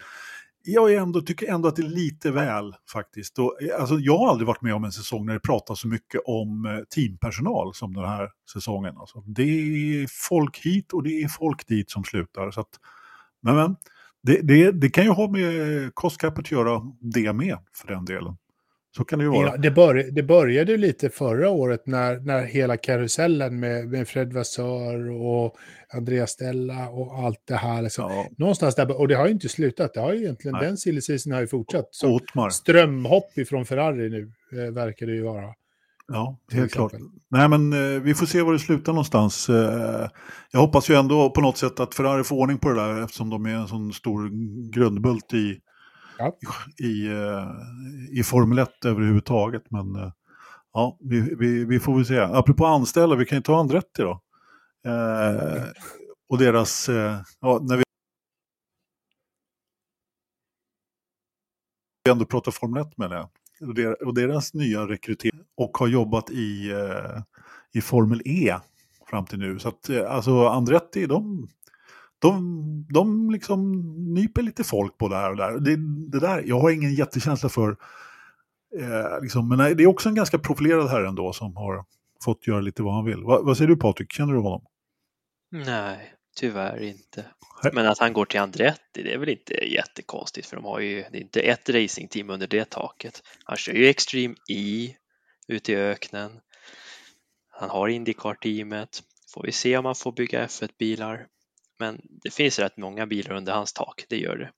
[0.67, 3.39] jag är ändå, tycker ändå att det är lite väl faktiskt.
[3.39, 5.87] Och, eh, alltså, jag har aldrig varit med om en säsong när det pratas så
[5.87, 8.97] mycket om teampersonal som den här säsongen.
[8.97, 12.51] Alltså, det är folk hit och det är folk dit som slutar.
[12.51, 12.69] Så att,
[13.41, 13.75] men, men
[14.23, 18.37] det, det, det kan ju ha med cost att göra det med, för den delen.
[18.97, 19.47] Så kan det ju vara.
[19.47, 24.33] Ja, det, bör, det började lite förra året när, när hela karusellen med, med Fred
[24.33, 25.55] Vassör och
[25.93, 27.81] Andreas Stella och allt det här.
[27.81, 28.11] Liksom.
[28.11, 29.93] Ja, Någonstans där, och det har ju inte slutat.
[29.93, 30.67] Det har ju egentligen, Nej.
[30.67, 31.01] den silly
[31.33, 31.87] har ju fortsatt.
[31.91, 32.19] Så
[32.51, 34.31] strömhopp ifrån Ferrari nu,
[34.61, 35.53] eh, verkar det ju vara.
[36.07, 36.91] Ja, helt klart.
[37.29, 39.49] Nej, men eh, vi får se var det slutar någonstans.
[39.49, 40.09] Eh,
[40.51, 43.29] jag hoppas ju ändå på något sätt att Ferrari får ordning på det där eftersom
[43.29, 44.29] de är en sån stor
[44.71, 45.59] grundbult i,
[46.17, 46.37] Ja.
[46.79, 49.71] i, i eh, Formel 1 överhuvudtaget.
[49.71, 50.11] Men eh,
[50.73, 52.19] ja, vi, vi, vi får väl se.
[52.19, 54.21] Apropå anställda, vi kan ju ta Andretti då.
[54.85, 55.63] Eh,
[56.29, 57.83] och deras, eh, ja, när vi
[62.09, 63.29] ändå pratar Formel 1 menar jag.
[64.07, 67.21] Och deras nya rekrytering och har jobbat i, eh,
[67.73, 68.55] i Formel E
[69.09, 69.59] fram till nu.
[69.59, 71.47] Så att alltså Andretti, de,
[72.19, 73.71] de, de liksom
[74.13, 75.59] nyper lite folk på det här och där.
[75.59, 75.75] Det,
[76.11, 76.43] det där.
[76.45, 77.77] Jag har ingen jättekänsla för,
[78.79, 81.85] eh, liksom, men nej, det är också en ganska profilerad herre ändå som har
[82.23, 83.23] fått göra lite vad han vill.
[83.23, 84.65] Va, vad säger du Patrik, känner du honom?
[85.51, 87.25] Nej, tyvärr inte.
[87.63, 87.71] Nej.
[87.75, 91.03] Men att han går till Andretti, det är väl inte jättekonstigt för de har ju,
[91.11, 93.21] det är inte ett racingteam under det taket.
[93.43, 94.95] Han kör ju Extreme E
[95.47, 96.31] ute i öknen.
[97.51, 99.03] Han har Indycar-teamet.
[99.33, 101.27] Får vi se om han får bygga F1-bilar.
[101.79, 104.49] Men det finns rätt många bilar under hans tak, det gör det.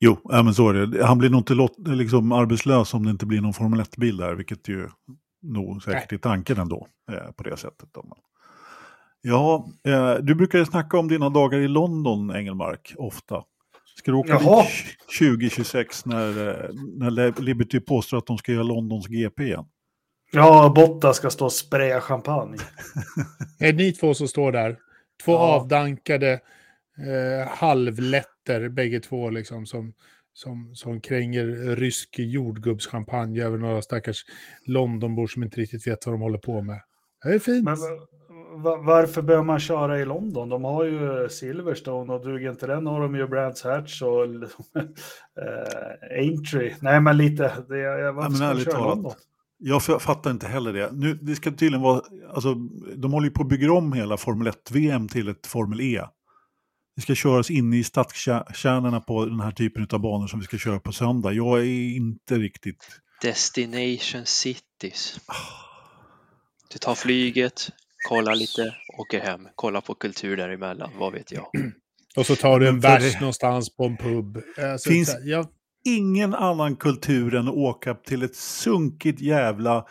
[0.00, 1.04] Jo, ja, men så är det.
[1.06, 4.34] Han blir nog inte lot, liksom arbetslös om det inte blir någon Formel 1-bil där,
[4.34, 4.88] vilket ju
[5.42, 7.88] nog säkert är tanken ändå eh, på det sättet.
[7.94, 8.04] Då.
[9.22, 13.42] Ja, eh, du brukar ju snacka om dina dagar i London, Engelmark, ofta.
[13.96, 14.62] Ska du åka Jaha.
[14.62, 19.64] dit 2026 när, eh, när Liberty påstår att de ska göra Londons GP igen?
[20.32, 22.58] Ja, Botta ska stå och spraya champagne.
[23.58, 24.78] Är ni två som står där?
[25.24, 25.38] Två Ja.
[25.38, 26.40] avdankade
[26.98, 29.92] eh, halvlätter, bägge två, liksom, som,
[30.32, 34.24] som, som kränger rysk jordgubbschampagne över några stackars
[34.66, 36.80] Londonbor som inte riktigt vet vad de håller på med.
[37.24, 37.64] Det är fint.
[37.64, 37.76] Men
[38.62, 40.48] va- varför behöver man köra i London?
[40.48, 44.30] De har ju Silverstone och duger inte den har de ju Brands Hatch och äh,
[46.18, 46.76] Aintree.
[46.80, 47.52] Nej, men lite.
[47.68, 49.12] Det, jag, varför men ska man ärligt köra i talat, London?
[49.58, 50.90] Jag fattar inte heller det.
[50.92, 52.02] Nu, det ska tydligen vara,
[52.34, 52.54] alltså,
[52.96, 56.00] de håller ju på att bygga om hela Formel 1-VM till ett Formel E.
[56.98, 60.58] Det ska köras inne i stadskärnorna på den här typen av banor som vi ska
[60.58, 61.32] köra på söndag.
[61.32, 62.86] Jag är inte riktigt
[63.22, 65.20] Destination Cities.
[66.72, 67.70] Du tar flyget,
[68.08, 71.46] kollar lite, åker hem, kollar på kultur däremellan, vad vet jag.
[72.16, 74.42] Och så tar du en bärs det- någonstans på en pub.
[74.72, 75.46] Alltså, Finns- jag,
[75.84, 79.86] ingen annan kultur än att åka till ett sunkigt jävla...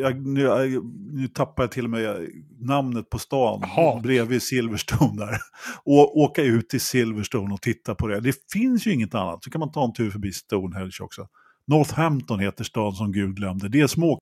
[0.00, 2.28] Jag, nu, jag, nu tappar jag till och med
[2.58, 4.02] namnet på stan Haag.
[4.02, 5.38] bredvid Silverstone där.
[5.84, 8.20] Och åka ut till Silverstone och titta på det.
[8.20, 9.44] Det finns ju inget annat.
[9.44, 11.28] Så kan man ta en tur förbi Stonehenge också.
[11.66, 13.68] Northampton heter stan som Gud glömde.
[13.68, 14.18] Det är små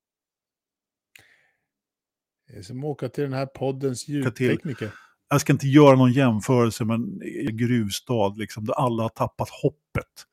[2.47, 4.91] det är som att åka till den här poddens ljudtekniker.
[5.29, 10.25] jag ska inte göra någon jämförelse, men gruvstad liksom, där alla har tappat hoppet.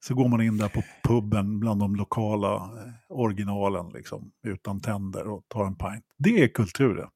[0.00, 5.28] Så går man in där på puben bland de lokala eh, originalen, liksom, utan tänder
[5.28, 6.04] och tar en pint.
[6.18, 7.08] Det är kultur det.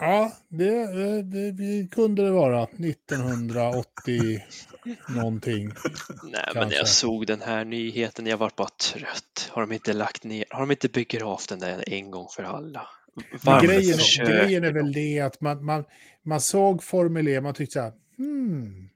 [0.00, 0.86] Ja, det,
[1.22, 2.62] det, det kunde det vara.
[2.62, 4.40] 1980
[5.08, 5.66] någonting.
[6.22, 6.78] Nej, men Kanske.
[6.78, 9.50] jag såg den här nyheten, jag var bara trött.
[9.50, 12.88] Har de inte lagt ner, har de inte begravt den där en gång för alla?
[13.44, 15.84] Men grejen, grejen är väl det att man, man,
[16.22, 18.88] man såg Formel E, man tyckte så här, hmm,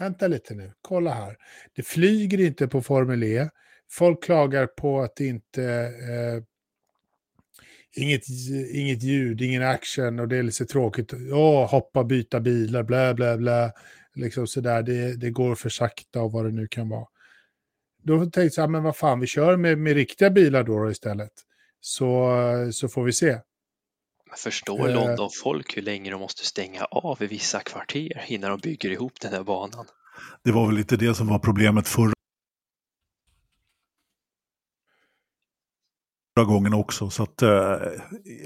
[0.00, 1.36] vänta lite nu, kolla här.
[1.76, 3.48] Det flyger inte på Formel E.
[3.90, 6.42] Folk klagar på att det inte, eh,
[8.02, 8.22] inget,
[8.72, 11.12] inget ljud, ingen action och det är lite tråkigt.
[11.32, 13.72] Åh, hoppa, byta bilar, blä, blä, blä.
[14.14, 17.06] Liksom sådär, det, det går för sakta och vad det nu kan vara.
[18.02, 21.32] Då tänkte jag, men vad fan, vi kör med, med riktiga bilar då, då istället.
[21.80, 22.36] Så,
[22.72, 23.38] så får vi se.
[24.30, 24.94] Men Förstår Eh.
[24.94, 29.32] London-folk hur länge de måste stänga av i vissa kvarter innan de bygger ihop den
[29.32, 29.86] här banan?
[30.44, 32.12] Det var väl lite det som var problemet förra
[36.40, 37.10] förra gången också.
[37.10, 37.76] Så att, eh,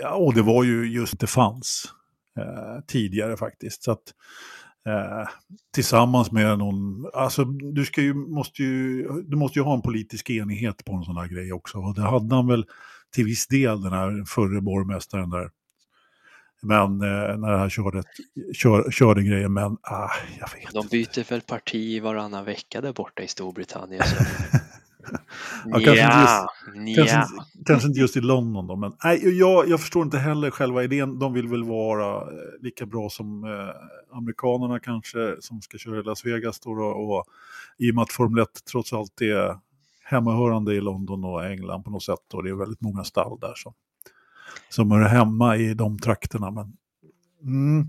[0.01, 1.85] ja, och det var ju just det fanns
[2.39, 3.83] eh, tidigare faktiskt.
[3.83, 4.15] Så att,
[4.89, 5.29] eh,
[5.75, 10.31] tillsammans med någon, alltså du, ska ju, måste ju, du måste ju ha en politisk
[10.31, 11.79] enighet på en sån här grej också.
[11.79, 12.65] Och det hade han väl
[13.15, 15.51] till viss del, den här förre borgmästaren där.
[16.65, 18.03] Men eh, när han körde,
[18.55, 23.23] kör, körde grejen, men ah, jag vet De byter väl parti varannan vecka där borta
[23.23, 24.03] i Storbritannien.
[24.07, 24.25] Så.
[25.67, 29.69] Ja, kanske inte Nja, Kanske, inte- kanske inte just i London då, men nej, jag,
[29.69, 31.19] jag förstår inte heller själva idén.
[31.19, 32.29] De vill väl vara eh,
[32.61, 36.75] lika bra som eh, amerikanerna kanske, som ska köra i Las Vegas då.
[36.75, 37.25] då, Och,
[37.79, 39.59] I och med att Formel 1 trots allt är
[40.05, 42.35] hemmahörande i London och England på något sätt.
[42.35, 43.73] Och det är väldigt många stall där som,
[44.69, 46.51] som är hemma i de trakterna.
[46.51, 46.73] Men,
[47.43, 47.89] mm,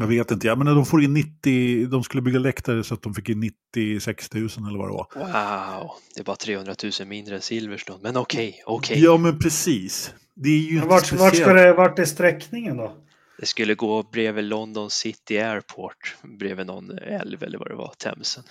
[0.00, 3.02] jag vet inte, jag menar de får in 90, de skulle bygga läktare så att
[3.02, 3.40] de fick in
[3.74, 5.08] 96 000 eller vad det var.
[5.14, 7.98] Wow, det är bara 300 000 mindre än Silverstone.
[8.02, 9.02] Men okej, okej.
[9.02, 10.14] Ja men precis.
[10.34, 12.96] Det är ju Men inte vart, vart, ska det, vart är sträckningen då?
[13.38, 18.44] Det skulle gå bredvid London City Airport, bredvid någon älv eller vad det var, Themsen.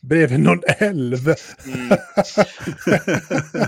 [0.00, 1.28] Bredvid någon älv.
[1.66, 1.88] Mm.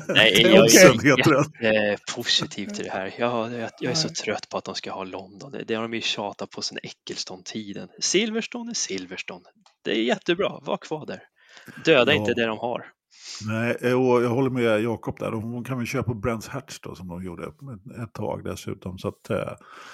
[0.09, 1.63] Nej, jag är rätt.
[1.63, 3.15] jättepositiv till det här.
[3.19, 5.53] Jag, jag, jag är så trött på att de ska ha London.
[5.53, 7.89] Det, det har de ju tjatat på sedan Eccleston-tiden.
[8.01, 9.45] Silverstone är Silverstone.
[9.85, 11.23] Det är jättebra, var kvar där.
[11.85, 12.19] Döda Ja.
[12.21, 12.85] inte det de har.
[13.47, 15.31] Nej, och jag håller med Jakob där.
[15.31, 18.99] De kan väl köpa Brands Hatch då som de gjorde ett- tag dessutom.
[18.99, 19.53] Så att, eh,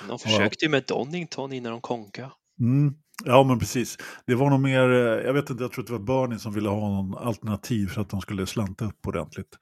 [0.08, 2.30] De försökte ju med Donington innan de konkade.
[2.60, 3.98] mm, ja men precis.
[4.26, 6.52] Det var nog mer, eh, jag vet inte, jag tror att det var Bernie som
[6.52, 9.58] ville ha någon alternativ för att de skulle slanta upp ordentligt.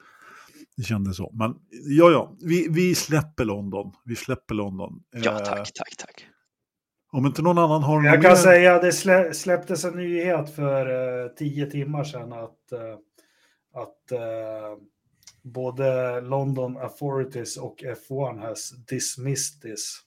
[0.77, 1.31] Det kändes så.
[1.35, 3.93] Men ja, ja, vi, vi släpper London.
[4.05, 5.03] Vi släpper London.
[5.11, 6.27] Ja, Eh, tack, tack, tack.
[7.13, 9.97] Om inte någon annan har någon Jag kan mer- säga att det slä, släpptes en
[9.97, 10.87] nyhet för
[11.25, 12.95] eh, tio timmar sedan att, eh,
[13.75, 14.79] att eh,
[15.43, 17.77] både London Authorities och
[18.09, 20.01] F1 has dismissed this.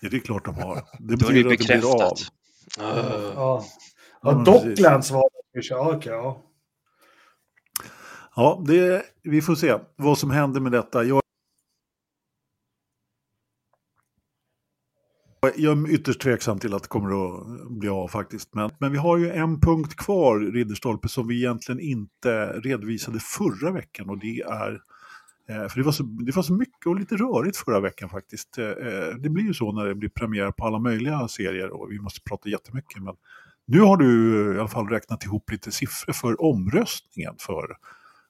[0.00, 0.74] Ja, det är klart de har.
[0.74, 0.80] Det
[1.14, 2.16] är det betyder att det blir av.
[2.78, 3.64] Uh, Ja,
[4.22, 4.78] Ja, precis.
[4.78, 5.60] Docklands var det.
[5.70, 6.42] Ja, okej, ja.
[8.36, 11.04] Ja, det, vi får se vad som händer med detta.
[11.04, 11.22] Jag,
[15.56, 18.54] jag är ytterst tveksam till att det kommer att bli av faktiskt.
[18.54, 23.70] Men, men vi har ju en punkt kvar, Ridderstolpe, som vi egentligen inte redovisade förra
[23.70, 24.10] veckan.
[24.10, 24.80] Och det är,
[25.54, 28.58] för det var, så, det var så mycket och lite rörigt förra veckan faktiskt.
[28.58, 31.92] Eh, eh, det blir ju så när det blir premiär på alla möjliga serier och
[31.92, 33.02] vi måste prata jättemycket.
[33.02, 33.14] Men
[33.66, 37.76] nu har du i alla fall räknat ihop lite siffror för omröstningen för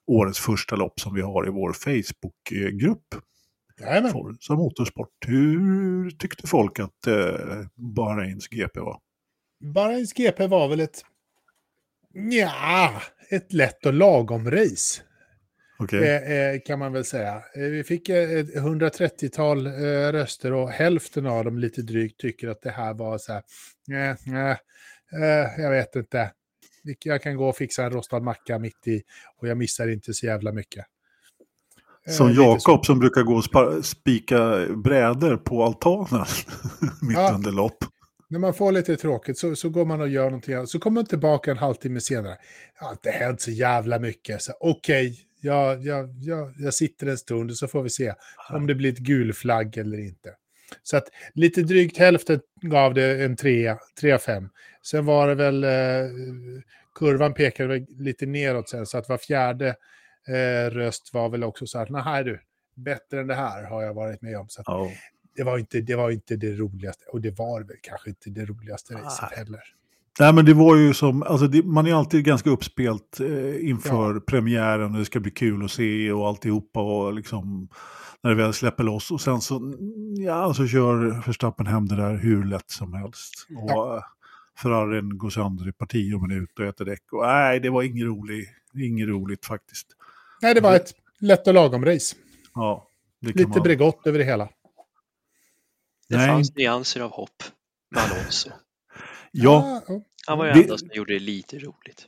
[0.07, 3.15] årets första lopp som vi har i vår Facebookgrupp.
[3.81, 4.13] Jajamän.
[4.13, 5.27] Forza Motorsport.
[5.27, 8.99] Hur tyckte folk att eh, Bahrains GP var?
[9.75, 11.05] Bahrains GP var väl ett...
[12.13, 15.03] Ja, ett lätt och lagom race.
[15.81, 17.43] Okej, Eh, kan man väl säga.
[17.55, 19.73] Eh, vi fick eh, ett 130-tal eh,
[20.13, 23.43] röster och hälften av dem lite drygt tycker att det här var så här,
[25.21, 26.31] eh, jag vet inte.
[27.05, 29.03] Jag kan gå och fixa en rostad macka mitt i
[29.37, 30.85] och jag missar inte så jävla mycket.
[32.07, 32.33] Eh, Som.
[32.35, 36.27] Jakob som brukar gå och spika brädor på altanen
[37.03, 37.33] mitt Ja.
[37.35, 37.77] under lopp.
[38.29, 40.69] När man får lite tråkigt så, så går man och gör någonting annat.
[40.69, 42.37] Så kommer man tillbaka en halvtimme senare.
[42.79, 44.41] Det har inte hänt så jävla mycket.
[44.61, 48.15] Okej, jag, jag, jag, jag sitter en stund och så får vi se
[48.51, 50.35] om det blir ett gul flagg eller inte.
[50.83, 54.49] Så att lite drygt hälften gav det en 3, 3 av 5.
[54.83, 55.71] Sen var det väl, eh,
[56.95, 59.69] kurvan pekade lite neråt sen, så att var fjärde
[60.29, 62.41] eh, röst var väl också så här, nej du,
[62.75, 64.49] bättre än det här har jag varit med om.
[64.49, 64.91] Så Ja.
[65.37, 67.05] det var inte det, var inte det roligaste.
[67.13, 69.61] Och det var väl kanske inte det roligaste racet heller.
[70.21, 74.21] Nej men det var ju som, alltså det, man är alltid ganska uppspelt eh, inför
[74.21, 77.69] premiären och det ska bli kul att se och alltihopa och liksom
[78.23, 79.75] när det väl släpper loss och sen så,
[80.19, 83.47] ja, så kör Verstappen hem det där hur lätt som helst.
[83.57, 83.97] Och Ja.
[83.97, 84.03] eh,
[84.63, 87.13] Ferrarin går sönder i parti och minut och äter däck.
[87.13, 89.87] Och nej, det var inget roligt, inget roligt faktiskt.
[90.43, 92.17] Nej, det var ett lätt och lagom race.
[92.55, 92.87] Ja,
[93.21, 94.49] det kan Lite man- Bregott över det hela.
[96.09, 96.27] Det Nej.
[96.29, 97.43] fanns nyanser av hopp
[97.91, 98.51] med Alonso.
[99.33, 99.53] Ja,
[99.89, 100.01] Ah, ja.
[100.27, 102.07] Han var ju Det- enda som gjorde det lite roligt.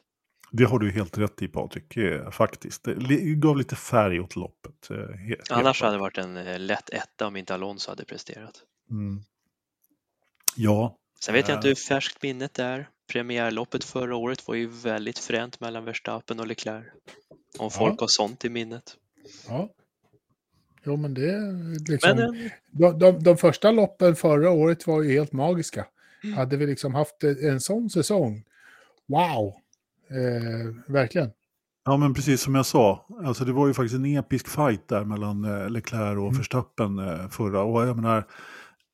[0.51, 2.85] det har du helt rätt i Patrik, eh, faktiskt.
[2.85, 4.91] Det gav lite färg åt loppet.
[4.91, 5.87] eh, he- helt Annars klart.
[5.87, 8.63] hade det varit en eh, lätt etta om inte Alonso hade presterat.
[8.91, 9.21] Mm.
[10.57, 11.59] Ja, Sen vet jag Ja.
[11.59, 12.89] inte hur färskt minnet är.
[13.13, 16.87] Premiärloppet förra året var ju väldigt fränt mellan Verstappen och Leclerc.
[17.59, 18.97] Om folk har sånt i minnet.
[19.49, 19.69] ja.
[20.85, 22.17] Jo, men det är liksom...
[22.17, 25.87] Men de, de, de första loppen förra året var ju helt magiska.
[26.37, 28.45] Hade vi liksom haft en sån säsong,
[29.09, 29.55] wow!
[30.11, 31.31] Eh, verkligen.
[31.85, 35.05] Ja, men precis som jag sa, alltså det var ju faktiskt en episk fight där
[35.05, 36.37] mellan eh, Leclerc och Mm.
[36.37, 37.63] Verstappen eh, förra.
[37.63, 38.29] Och jag menar,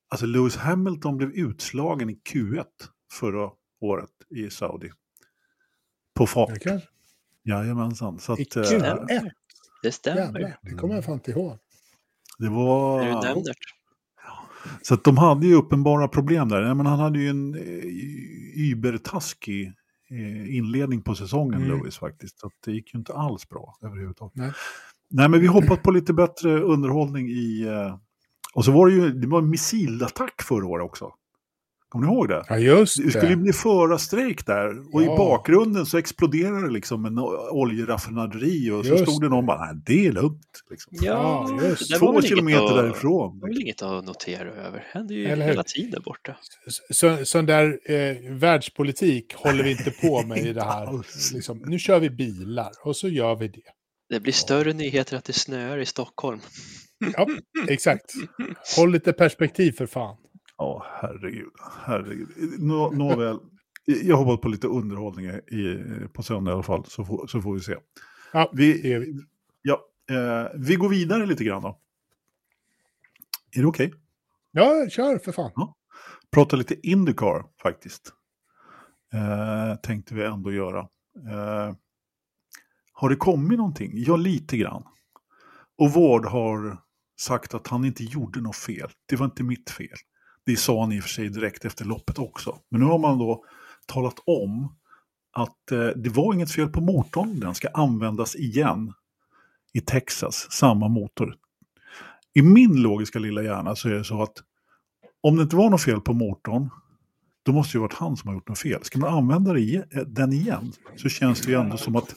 [0.09, 2.65] alltså Lewis Hamilton blev utslagen i Q1
[3.11, 3.49] förra
[3.81, 4.91] året i Saudi.
[6.15, 6.49] På fart.
[6.53, 6.87] Det kanske.
[7.43, 8.19] Jajamensan.
[8.19, 9.29] Så I att, eh, Q1,
[9.83, 10.21] det stämmer.
[10.21, 10.57] jävlar.
[10.61, 11.57] Det kommer jag fan inte ihåg.
[12.37, 13.03] det När du var...
[13.03, 13.53] nämner det.
[14.81, 16.73] Så de hade ju uppenbara problem där.
[16.73, 17.61] Men han hade ju en eh,
[18.71, 19.73] übertaskig
[20.09, 21.77] eh, inledning på säsongen, Mm.
[21.77, 22.39] Lewis faktiskt.
[22.39, 24.35] Så det gick ju inte alls bra överhuvudtaget.
[24.35, 24.51] Nej.
[25.11, 27.61] Nej, men vi hoppas på lite bättre underhållning i...
[27.67, 27.97] Eh,
[28.53, 31.11] och så var det ju det var en missilattack förra året också.
[31.89, 32.43] Kommer ni ihåg det?
[32.49, 33.35] Ja, just Det skulle det.
[33.35, 35.17] bli förarstrejk där och i Ja.
[35.17, 37.19] bakgrunden så exploderade det liksom en
[37.51, 40.63] oljeraffinaderi och så Just stod det någon bara, nej det är lugnt.
[40.69, 40.93] Liksom.
[41.01, 41.89] Ja, Ja, just.
[41.89, 43.35] det var Två väl inget kilometer att- därifrån.
[43.35, 44.77] Det var väl inget att notera över.
[44.79, 46.35] Det händer ju Eller hela tiden borta.
[46.89, 50.89] Så, sån där eh, världspolitik håller vi inte på med i det här.
[51.33, 53.61] Liksom, nu kör vi bilar och så gör vi det.
[54.09, 56.39] Det blir större nyheter att det snöar i Stockholm.
[57.13, 57.27] Ja,
[57.67, 58.05] exakt.
[58.77, 60.15] Håll lite perspektiv för fan.
[60.59, 61.51] Ja, herregud.
[61.85, 62.29] herregud.
[62.59, 63.39] Nå, nåväl,
[63.85, 65.83] jag hoppas på lite underhållning i,
[66.13, 67.75] på söndag i alla fall, så får, så får vi se.
[68.33, 69.13] Ja, Vi, är vi.
[69.61, 69.81] ja,
[70.11, 71.79] eh, vi går vidare lite grann då.
[73.55, 73.93] Är det okej?
[74.51, 75.51] Ja, kör för fan.
[76.31, 78.13] Prata lite Indycar faktiskt.
[79.13, 80.79] Eh, tänkte vi ändå göra.
[81.29, 81.75] Eh,
[82.93, 83.91] har det kommit någonting?
[83.95, 84.83] Ja, lite grann.
[85.77, 86.77] Och Ward har
[87.19, 88.89] sagt att han inte gjorde något fel.
[89.05, 89.87] Det var inte mitt fel.
[90.49, 92.57] Det sa han i och för sig direkt efter loppet också.
[92.69, 93.43] Men nu har man då
[93.85, 94.75] talat om
[95.31, 97.39] att eh, det var inget fel på motorn.
[97.39, 98.93] Den ska användas igen
[99.73, 101.35] i Texas, samma motor.
[102.33, 104.33] I min logiska lilla hjärna så är det så att
[105.21, 106.69] om det inte var något fel på motorn,
[107.43, 108.83] då måste det ju varit han som har gjort något fel.
[108.83, 112.15] Ska man använda eh, den igen så känns det ju ändå som att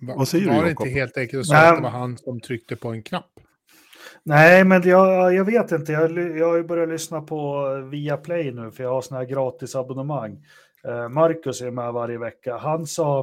[0.00, 2.40] Va- Vad säger du, Var det inte helt enkelt så att det var han som
[2.40, 3.30] tryckte på en knapp?
[4.22, 5.92] Nej, men jag, jag vet inte.
[5.92, 10.44] Jag, jag har ju börjat lyssna på Viaplay nu, för jag har såna här gratisabonnemang.
[10.84, 12.56] Eh, Marcus är med varje vecka.
[12.56, 13.20] Han sa,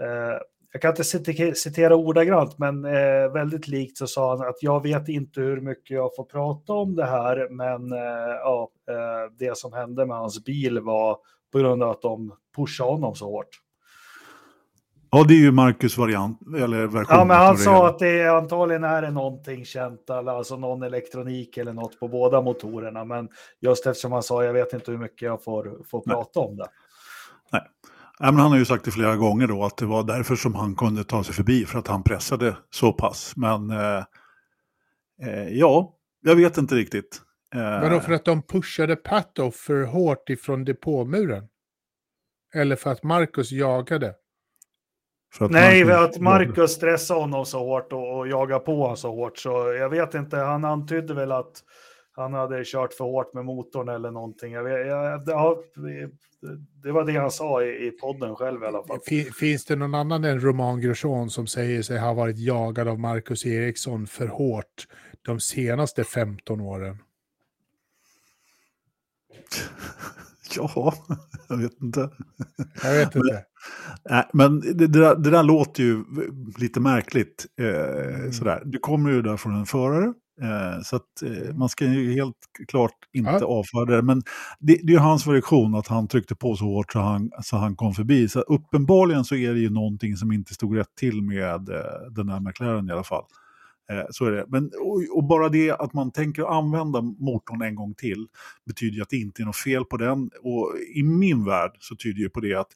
[0.00, 0.38] eh,
[0.72, 5.08] jag kan inte citera ordagrant, men eh, väldigt likt så sa han att jag vet
[5.08, 9.72] inte hur mycket jag får prata om det här, men eh, ja, eh, det som
[9.72, 11.18] hände med hans bil var
[11.52, 13.63] på grund av att de pushade honom så hårt
[15.14, 17.18] ja, det är ju Marcus variant, eller version.
[17.18, 21.56] Ja, men han sa att det är, antagligen är det någonting känt, alltså någon elektronik
[21.56, 23.04] eller något på båda motorerna.
[23.04, 23.28] Men
[23.60, 26.14] just eftersom han sa, jag vet inte hur mycket jag får, får Nej.
[26.14, 26.68] prata om det.
[28.18, 30.54] Ja, men han har ju sagt det flera gånger då att det var därför som
[30.54, 33.32] han kunde ta sig förbi, för att han pressade så pass.
[33.36, 34.04] Men eh,
[35.22, 37.20] eh, ja, jag vet inte riktigt.
[37.54, 41.48] Eh, Vadå för att de pushade Pato för hårt ifrån depåmuren?
[42.54, 44.14] Eller för att Marcus jagade?
[45.40, 49.14] Att Nej, Marcus- att Marcus stressade honom så hårt och, och jagade på honom så
[49.14, 49.38] hårt.
[49.38, 51.62] Så jag vet inte, han antydde väl att
[52.16, 54.52] han hade kört för hårt med motorn eller någonting.
[54.52, 55.56] Jag, vet- jag, ja,
[56.82, 58.98] det, var det han sa i, i podden själv i alla fall.
[59.06, 62.98] Fin- Finns det någon annan än Roman Grosjean som säger sig ha varit jagad av
[62.98, 64.86] Marcus Eriksson för hårt
[65.22, 66.98] de senaste 15 åren?
[70.56, 70.94] Ja,
[71.48, 72.10] jag vet inte.
[72.82, 73.44] Jag vet inte.
[74.10, 76.04] Nej, men det, det, där, det där låter ju
[76.58, 77.46] lite märkligt.
[77.60, 78.32] Eh, Mm.
[78.32, 78.62] sådär.
[78.64, 80.12] Du kommer ju där från en förare.
[80.42, 82.36] Eh, så att eh, man ska ju helt
[82.68, 83.46] klart inte Ja.
[83.46, 84.02] avfärda det.
[84.02, 84.22] Men
[84.60, 87.56] det, det är ju hans version att han tryckte på så hårt så han, så
[87.56, 88.28] han kom förbi.
[88.28, 92.28] Så uppenbarligen så är det ju någonting som inte stod rätt till med eh, den
[92.28, 93.24] här McLaren i alla fall.
[93.90, 94.44] Eh, så är det.
[94.48, 98.26] Men, och, och bara det att man tänker använda motorn en gång till
[98.66, 100.30] betyder ju att det inte är något fel på den.
[100.42, 102.70] Och i min värld så tyder ju på det att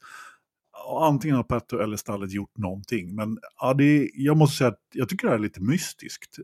[0.87, 3.15] antingen har Petto eller stallet gjort någonting.
[3.15, 6.37] Men ja, det, är- jag måste säga att jag tycker det här är lite mystiskt.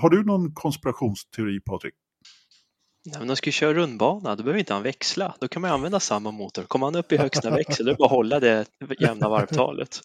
[0.00, 1.94] Har du någon konspirationsteori Patrik?
[3.06, 5.34] Nej, men de ska ju köra rundbana, då behöver inte han växla.
[5.40, 6.62] Då kan man ju använda samma motor.
[6.62, 8.66] Kommer han upp i högsta växel, då är det bara att hålla det
[9.00, 10.00] jämna varvtalet.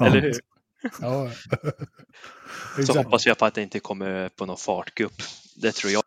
[0.00, 0.34] Eller hur?
[1.00, 1.30] Ja.
[2.86, 5.12] Så hoppas jag på att det inte kommer på någon fartgupp.
[5.56, 6.02] Det tror jag.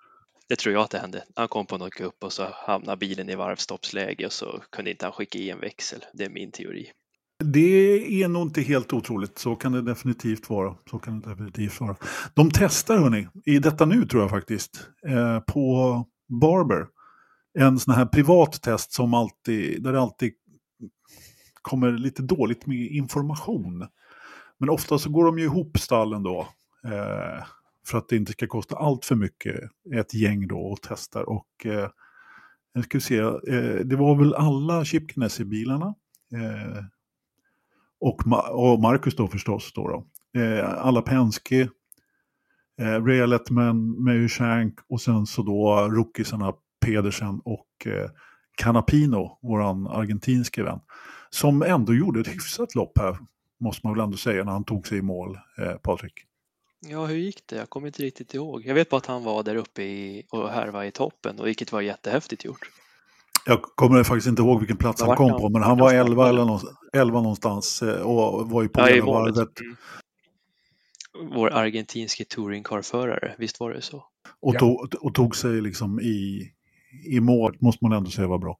[0.49, 1.23] Det tror jag att det hände.
[1.35, 5.05] Han kom på något gupp och så hamnade bilen i varvstoppsläge och så kunde inte
[5.05, 6.05] han skicka i en växel.
[6.13, 6.91] Det är min teori.
[7.43, 9.37] Det är nog inte helt otroligt.
[9.37, 10.75] Så kan det definitivt vara.
[10.89, 11.95] Så kan det definitivt vara.
[12.33, 16.05] De testar hörni, i detta nu tror jag faktiskt, eh, på
[16.41, 16.87] Barber.
[17.59, 20.33] En sån här privat test som alltid, där det alltid
[21.61, 23.87] kommer lite dåligt med information.
[24.59, 26.47] Men ofta så går de ju ihop stallen då.
[26.85, 27.45] Eh,
[27.87, 29.61] för att det inte ska kosta allt för mycket.
[29.95, 31.29] Ett gäng då och testar.
[31.29, 31.89] Och eh,
[32.73, 35.95] jag ska se, eh, det var väl alla Chip i bilarna.
[36.33, 36.83] Eh,
[38.01, 39.73] och, Ma- och Marcus då förstås.
[39.73, 40.05] Då då.
[40.41, 41.69] Eh, alla Penske,
[42.81, 46.53] eh, Ray Lettman, Meyer Shank och sen så då rookiesarna
[46.85, 48.09] Pedersen och eh,
[48.57, 50.79] Canapino, våran argentinske vän.
[51.29, 53.17] Som ändå gjorde ett hyfsat lopp här,
[53.59, 56.13] måste man väl ändå säga, när han tog sig i mål, eh, Patrik.
[56.87, 57.55] Ja, hur gick det?
[57.55, 58.65] Jag kommer inte riktigt ihåg.
[58.65, 61.71] Jag vet bara att han var där uppe i, och härvade i toppen, och vilket
[61.71, 62.69] var jättehäftigt gjort.
[63.45, 65.41] Jag kommer faktiskt inte ihåg vilken plats han kom han?
[65.41, 69.05] på, men han var 11 eller någonstans, 11 någonstans eh, och var ju på Ja,
[69.05, 69.35] målet.
[69.61, 69.75] Mm.
[71.35, 73.97] Vår argentinske touringcarförare, visst var det så?
[74.41, 74.59] Och, Ja.
[74.59, 76.51] tog, och tog sig liksom i,
[77.07, 78.57] i mål, måste man ändå säga var bra.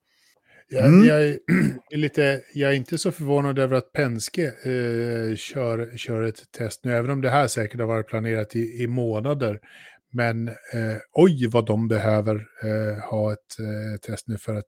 [0.69, 1.05] Jag, Mm.
[1.07, 1.19] jag,
[1.91, 6.84] är lite, jag är inte så förvånad över att Penske eh, kör, kör ett test
[6.84, 9.59] nu, även om det här säkert har varit planerat i, i månader.
[10.12, 14.68] Men eh, oj vad de behöver eh, ha ett eh, test nu för att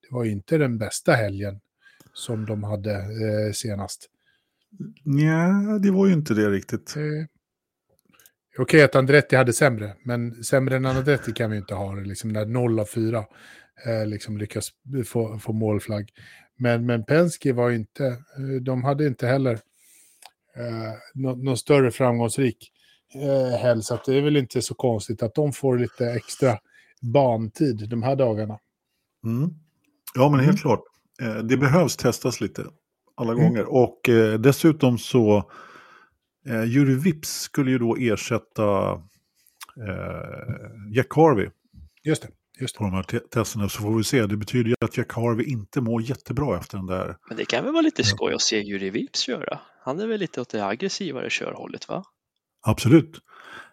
[0.00, 1.60] det var ju inte den bästa helgen
[2.12, 4.10] som de hade eh, senast.
[5.04, 6.96] Nej, det var ju inte det riktigt.
[6.96, 7.26] Eh,
[8.58, 12.30] Okej att Andretti hade sämre, men sämre än Andretti kan vi inte ha det, liksom
[12.30, 13.24] när 0 av 4
[13.86, 14.70] eh, liksom lyckas
[15.06, 16.10] få, få målflagg.
[16.56, 18.16] Men, men Penske var inte,
[18.62, 19.52] de hade inte heller
[20.56, 22.72] eh, nå, någon större framgångsrik
[23.14, 26.58] eh, helg, så att det är väl inte så konstigt att de får lite extra
[27.02, 28.58] bantid de här dagarna.
[29.26, 29.50] Mm.
[30.14, 30.56] Ja, men helt Mm.
[30.56, 30.80] klart.
[31.22, 32.64] Eh, det behövs testas lite
[33.16, 33.44] alla Mm.
[33.44, 33.64] gånger.
[33.64, 35.50] Och eh, dessutom så,
[36.48, 38.90] eh, Jury Vips skulle ju då ersätta
[39.76, 41.50] eh, Jack Harvey
[42.06, 42.28] Just det,
[42.60, 43.68] just på de här te- testerna.
[43.68, 44.26] Så får vi se.
[44.26, 47.16] Det betyder ju att Jack Harvey inte mår jättebra efter den där.
[47.28, 49.60] Men det kan väl vara lite skoj att se Juri Vips köra?
[49.84, 52.04] Han är väl lite åt det aggressivare körhållet, va?
[52.64, 53.20] Absolut.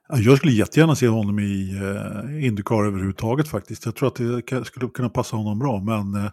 [0.10, 3.86] Ja, Jag skulle jättegärna se honom i eh, Indycar överhuvudtaget faktiskt.
[3.86, 4.16] Jag tror att
[4.50, 5.80] det skulle kunna passa honom bra.
[5.80, 6.32] Men eh,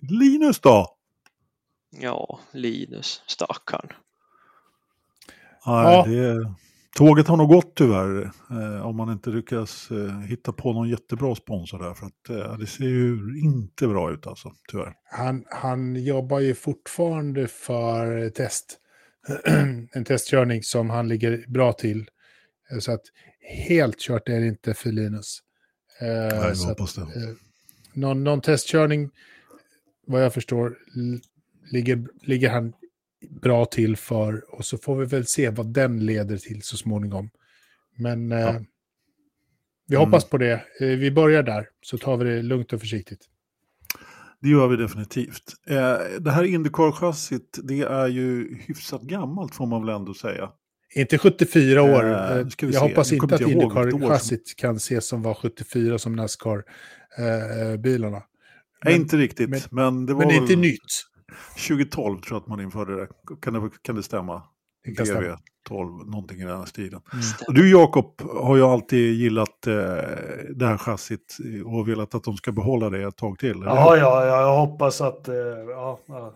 [0.00, 0.96] Linus då?
[2.00, 3.88] Ja, Linus, stackarn.
[5.66, 6.04] Nej, Ja.
[6.06, 6.54] det,
[6.96, 8.30] tåget har nog gått tyvärr.
[8.50, 11.94] Eh, om man inte lyckas eh, hitta på någon jättebra sponsor där.
[11.94, 14.94] För att eh, det ser ju inte bra ut alltså, tyvärr.
[15.10, 18.78] Han, han jobbar ju fortfarande för test.
[19.92, 22.08] en testkörning som han ligger bra till.
[22.70, 23.02] Eh, Så att
[23.66, 25.38] helt kört är det inte för Linus.
[26.00, 27.00] Eh, Nej, jag så att, hoppas det.
[27.02, 27.34] eh,
[27.94, 29.10] någon, någon testkörning,
[30.06, 30.78] vad jag förstår,
[31.70, 32.72] ligger, ligger han
[33.30, 34.54] bra till för.
[34.54, 37.30] Och så får vi väl se vad den leder till så småningom.
[37.96, 38.64] Men eh, Ja.
[39.86, 40.06] vi Mm.
[40.06, 40.64] hoppas på det.
[40.80, 43.28] Vi börjar där, så tar vi det lugnt och försiktigt.
[44.42, 45.42] Det gör vi definitivt.
[45.68, 50.50] Eh, det här Indycar-chassit, det är ju hyfsat gammalt får man väl ändå säga.
[50.94, 52.04] Inte 74 år.
[52.04, 52.78] Eh, jag se.
[52.78, 58.22] hoppas inte att år som- Indycar-chassit kan ses som var 74 som Nascar-bilarna.
[58.84, 60.78] Nej, inte riktigt, men- men, det var Men det är inte nytt.
[61.56, 63.08] 2012 tror jag att man införde det.
[63.42, 64.42] Kan det, kan det stämma?
[64.84, 65.38] Det kan stämma.
[65.68, 67.00] VV12, någonting i den här stilen.
[67.12, 67.24] Mm.
[67.48, 69.74] Och du Jakob har ju alltid gillat eh,
[70.54, 73.62] det här chassit och velat att de ska behålla det ett tag till.
[73.64, 75.28] ja, ja, jag hoppas att...
[75.28, 75.34] eh,
[75.68, 76.34] Ja, ja.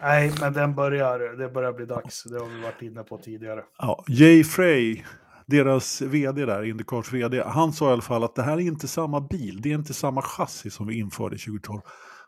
[0.00, 2.24] Nej, men den börjar, det börjar bli dags.
[2.24, 3.62] Det har vi varit inne på tidigare.
[3.78, 5.02] Ja, Jay Frey,
[5.46, 8.88] deras vd där, Indycars vd, han sa i alla fall att det här är inte
[8.88, 11.80] samma bil, det är inte samma chassi som vi införde 2012.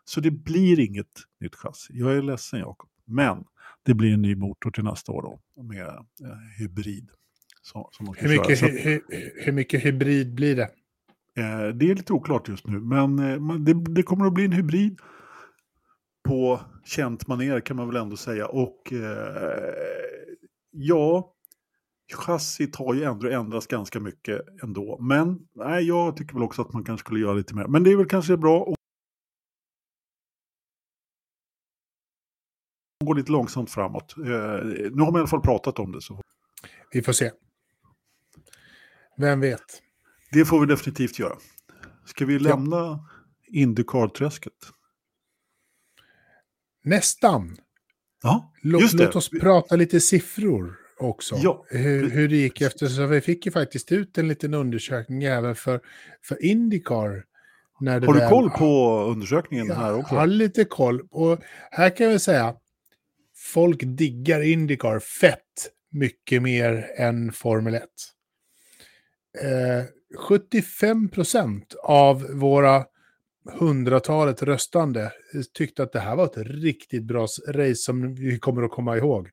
[0.05, 1.07] Så det blir inget
[1.41, 1.93] nytt chassi.
[1.93, 3.43] Jag är ledsen Jakob, men
[3.85, 7.09] det blir en ny motor till nästa år då, med eh, hybrid.
[7.61, 9.01] Som, som Hur mycket, hur, hur,
[9.45, 10.69] hur mycket hybrid blir det?
[11.37, 14.51] eh, det är lite oklart just nu, men eh, det, det kommer att bli en
[14.51, 14.99] hybrid
[16.23, 18.47] på känt manér kan man väl ändå säga.
[18.47, 19.73] Och eh,
[20.71, 21.33] ja,
[22.13, 24.97] chassit har ju ändå ändrats ganska mycket ändå.
[25.01, 27.67] Men nej, jag tycker väl också att man kanske skulle göra lite mer.
[27.67, 28.75] Men det är väl kanske bra
[33.11, 34.15] att gå lite långsamt framåt.
[34.17, 36.01] Eh, nu har man i alla fall pratat om det.
[36.01, 36.21] Så
[36.91, 37.31] Vi får se.
[39.17, 39.81] Vem vet?
[40.31, 41.35] det får vi definitivt göra.
[42.05, 42.99] Ska vi lämna
[43.47, 44.53] Indycar-träsket?
[46.83, 47.57] Nästan.
[48.23, 49.05] Ja, Låt, just det.
[49.05, 51.35] låt oss prata lite siffror också.
[51.35, 51.65] Ja.
[51.69, 55.79] Hur, hur det gick eftersom vi fick ju faktiskt ut en liten undersökning även för,
[56.23, 57.25] för Indycar.
[57.79, 60.15] Har du väl- koll på undersökningen här Jag också?
[60.15, 61.01] har lite koll.
[61.11, 61.39] Och
[61.71, 62.55] här kan jag väl säga,
[63.41, 67.83] folk diggar Indycar fett mycket mer än Formel 1.
[69.41, 69.85] Eh,
[70.17, 72.85] 75 procent av våra
[73.49, 75.11] hundratalet röstande
[75.53, 79.29] tyckte att det här var ett riktigt bra race som vi kommer att komma ihåg.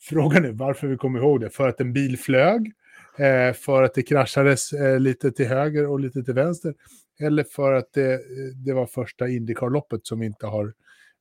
[0.00, 1.50] Frågan är varför vi kommer ihåg det.
[1.50, 2.72] För att en bil flög,
[3.18, 6.74] eh, för att det kraschades eh, lite till höger och lite till vänster.
[7.20, 8.20] Eller för att det,
[8.64, 10.72] det var första Indycar-loppet som vi inte har,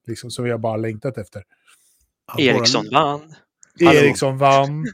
[0.07, 1.43] liksom, som vi har bara längtat efter.
[2.37, 3.35] Eriksson vann.
[3.79, 4.85] Eriksson vann,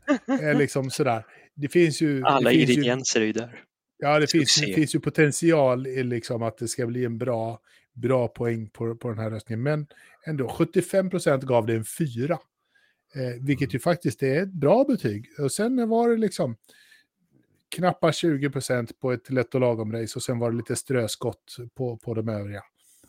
[0.42, 1.26] eh, liksom sådär.
[1.56, 2.24] Det finns ju...
[2.24, 3.64] Alla det finns ju, ingredienser är ju där.
[3.98, 7.60] ja, det finns, det finns ju potential i liksom att det ska bli en bra,
[7.94, 9.64] bra poäng på, på den här röstningen.
[9.64, 9.88] Men
[10.26, 12.38] ändå, 75 procent gav det en fyra.
[13.16, 15.26] Eh, vilket ju faktiskt är ett bra betyg.
[15.40, 16.56] Och sen var det liksom
[17.76, 21.56] knappa 20 procent på ett lätt och lagom race och sen var det lite ströskott
[21.76, 22.64] på, på de övriga.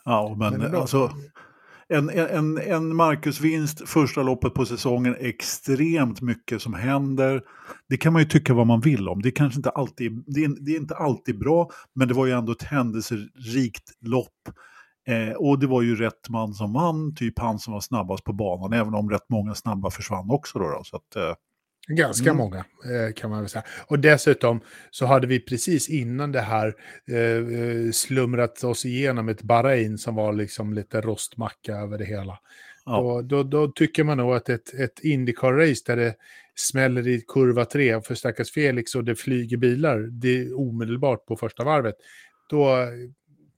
[0.05, 0.81] Ja, men, Men ändå.
[0.81, 1.11] alltså
[1.89, 7.43] en, en, en Marcus-vinst första loppet på säsongen, extremt mycket som händer.
[7.89, 9.23] Det kan man ju tycka vad man vill om.
[9.23, 12.27] Det är kanske inte alltid, det är, det är inte alltid bra, men det var
[12.27, 14.49] ju ändå ett händelserikt lopp.
[15.09, 18.33] Eh, och det var ju rätt man som vann, typ han som var snabbast på
[18.33, 20.59] banan, även om rätt många snabba försvann också.
[20.59, 20.81] Då, då.
[20.85, 21.35] Så att, eh,
[21.89, 22.37] Ganska Mm.
[22.37, 23.65] många eh, kan man väl säga.
[23.87, 24.61] Och dessutom
[24.91, 26.75] så hade vi precis innan det här
[27.11, 32.39] eh, eh, slumrat oss igenom ett Bahrain som var liksom lite rostmacka över det hela.
[32.85, 32.99] Ja.
[32.99, 36.15] Och då, då tycker man nog att ett, ett Indycar-race där det
[36.55, 41.65] smäller i kurva tre för stackars Felix och det flyger bilar det omedelbart på första
[41.65, 41.95] varvet,
[42.51, 42.77] då,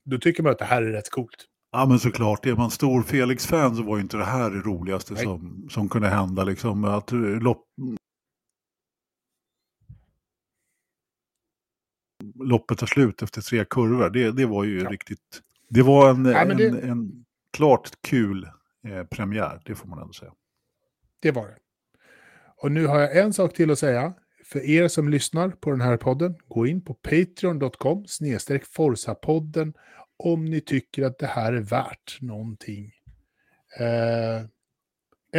[0.05, 1.45] då tycker man att det här är rätt coolt.
[1.73, 5.15] Ja men såklart, är man stor Felix-fan så var ju inte det här det roligaste
[5.15, 5.23] Nej.
[5.23, 6.45] som, som kunde hända.
[6.45, 7.65] Liksom, att eh, lopp,
[12.35, 14.91] loppet tar slut efter tre kurvor, det, det var ju Ja.
[14.91, 15.43] riktigt...
[15.71, 18.45] Det var en, men det- en, klart kul
[18.89, 20.33] eh, premiär, det får man ändå säga.
[21.21, 21.57] Det var det.
[22.57, 24.15] Och nu har jag en sak till att säga.
[24.45, 29.73] För er som lyssnar på den här podden, gå in på patreon.com snedstreck Forza-podden
[30.17, 32.93] om ni tycker att det här är värt någonting.
[33.81, 34.45] Eh,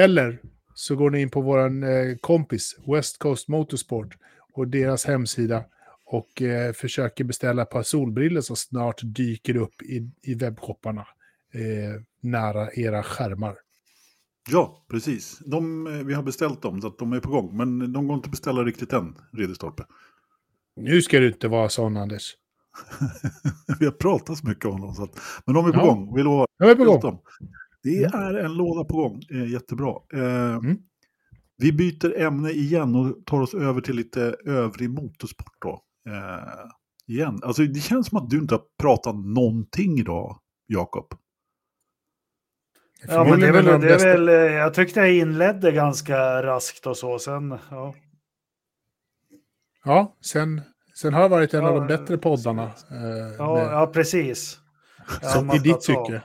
[0.03, 0.41] eller
[0.73, 4.17] så går ni in på vår eh, kompis West Coast Motorsport
[4.53, 5.63] och deras hemsida
[6.11, 11.01] och eh, försöker beställa ett par solbrillor som snart dyker upp i, i webbshopparna
[11.53, 13.55] eh, nära era skärmar.
[14.51, 15.39] Ja, precis.
[15.45, 17.57] De, eh, vi har beställt dem så att de är på gång.
[17.57, 19.83] Men de går inte att beställa riktigt än, Ridderstolpe.
[20.75, 22.35] Nu ska du inte vara sån, Anders.
[23.79, 24.93] vi har pratat så mycket om dem.
[24.93, 25.85] Så att, men de är på Ja.
[25.85, 26.47] gång, vi lovar.
[26.57, 26.99] Jag är på gång.
[26.99, 27.19] dem.
[27.83, 28.19] Det Mm.
[28.21, 29.95] är en låda på gång, eh, jättebra.
[30.13, 30.77] Eh, Mm.
[31.61, 35.81] Vi byter ämne igen och tar oss över till lite övrig motorsport då.
[36.07, 36.65] Eh,
[37.07, 37.39] igen.
[37.43, 41.13] Alltså, det känns som att du inte har pratat någonting idag, Jakob.
[43.07, 46.43] Ja, men det är väl, de det är väl, eh, jag tyckte jag inledde ganska
[46.43, 47.19] raskt och så.
[47.19, 47.95] Sen, ja.
[49.83, 50.61] Ja, sen,
[50.95, 52.63] sen har det varit en Ja, av de bättre poddarna.
[52.63, 52.97] Eh,
[53.37, 54.59] Ja, med- ja, precis.
[55.21, 56.21] Jag som i ditt tycke.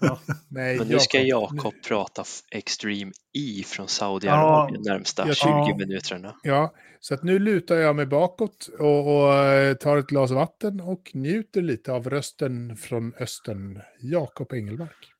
[0.00, 0.18] Ja.
[0.48, 1.74] Nej, Men nu ska Jakob.
[1.88, 6.34] Prata Extreme E från Saudiarabien närmsta jag 20 tycker- minuterna.
[6.42, 10.80] Ja, så att nu lutar jag mig bakåt och, och eh, tar ett glas vatten
[10.80, 15.10] och njuter lite av rösten från östern, Jakob Engelmark.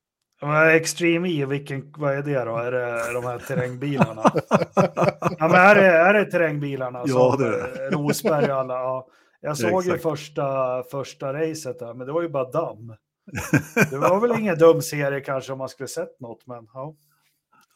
[0.74, 2.56] Extreme E, vilken, vad är det då?
[2.56, 4.22] Är det de här terrängbilarna?
[5.38, 7.02] ja, men är det, är det terrängbilarna?
[7.06, 7.84] Ja, som, det är det.
[7.86, 8.74] eh, Rosberg och alla.
[8.74, 9.06] Ja.
[9.40, 12.94] Jag såg ju första, första racet där, men det var ju bara damm.
[13.90, 16.94] Det var väl ingen dum serie kanske om man skulle sett något, men ja.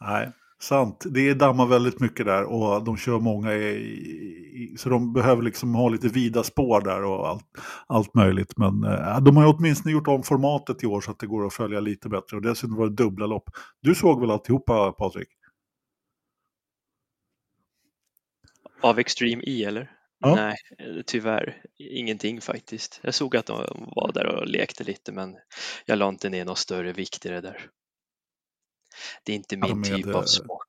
[0.01, 1.05] Nej, sant.
[1.11, 3.75] Det dammar väldigt mycket där och de kör många i,
[4.63, 7.47] i, så de behöver liksom ha lite vida spår där och allt,
[7.87, 8.53] allt möjligt.
[8.57, 11.47] Men eh, de har ju åtminstone gjort om formatet i år så att det går
[11.47, 13.51] att följa lite bättre och dessutom var det dubbla lopp.
[13.83, 15.29] Du såg väl alltihopa Patrik?
[18.81, 19.91] Av Extreme E eller?
[20.21, 20.35] Ja.
[20.35, 20.57] Nej,
[21.07, 23.01] tyvärr ingenting faktiskt.
[23.03, 23.57] Jag såg att de
[23.97, 25.37] var där och lekte lite men
[25.87, 27.71] jag la inte ner någon större vikt i det där.
[29.25, 30.63] Det är inte Ja, min med, typ av eh, sport.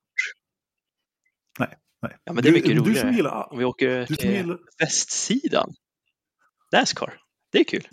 [1.60, 2.18] Nej, nej.
[2.24, 2.94] Ja, men det är mycket du, roligare.
[2.94, 5.74] Du som gillar, Om vi åker till gillar, västsidan.
[6.72, 7.14] Nascar,
[7.52, 7.88] det är kul.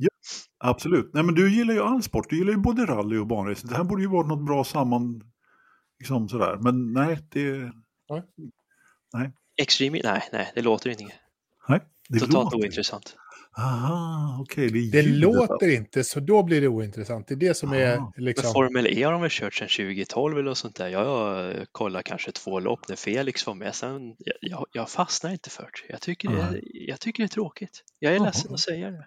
[0.59, 1.11] absolut.
[1.14, 2.30] Nej men du gillar ju all sport.
[2.30, 3.66] Du gillar ju både rally och banrace.
[3.66, 5.22] Det här borde ju vara något bra samman,
[5.99, 6.57] liksom sådär.
[6.61, 7.72] Men nej, det,
[9.57, 11.14] Extreme, nej, nej, det låter inget.
[11.68, 12.57] nej, det Totalt låter.
[12.59, 13.16] ointressant.
[13.59, 14.70] Aha, okej.
[14.70, 17.28] det är Det ljudet, låter inte, så då blir det ointressant.
[17.28, 18.12] Det är det som är Ah.
[18.16, 18.52] Men liksom...
[18.52, 20.88] Formel E har de väl kört sedan 2012 eller sånt där.
[20.88, 23.74] Jag eh, kollar kanske två lopp när Felix var med.
[23.74, 25.92] Sen, jag, jag, fastnar inte för det.
[25.92, 27.82] Jag tycker det, är, jag tycker det är tråkigt.
[27.98, 28.24] Jag är Jaha.
[28.26, 29.07] ledsen att säga det.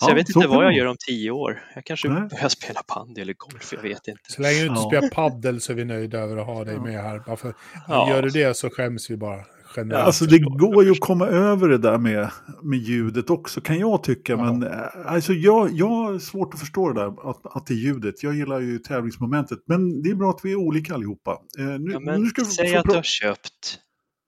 [0.00, 1.62] Så Ja, jag vet så inte vad det jag gör om tio år.
[1.74, 2.28] Jag kanske Nej.
[2.28, 4.22] börjar spela bandy eller golf, jag vet inte.
[4.32, 4.88] Så länge du inte Ja.
[4.90, 7.18] spelar paddel så är vi nöjda över att ha dig med här.
[7.26, 7.54] Bara för,
[7.88, 8.10] Ja.
[8.10, 9.44] Gör du det så skäms vi bara
[9.76, 10.06] generellt.
[10.06, 12.30] Alltså det går ju att komma över det där med,
[12.62, 14.32] med ljudet också kan jag tycka.
[14.32, 14.52] Ja.
[14.52, 17.78] Men eh, alltså jag, jag har svårt att förstå det där att, att det är
[17.78, 18.22] ljudet.
[18.22, 19.58] Jag gillar ju tävlingsmomentet.
[19.66, 21.30] Men det är bra att vi är olika allihopa.
[21.58, 23.78] Eh, nu, Ja, nu men ska vi säg att du har köpt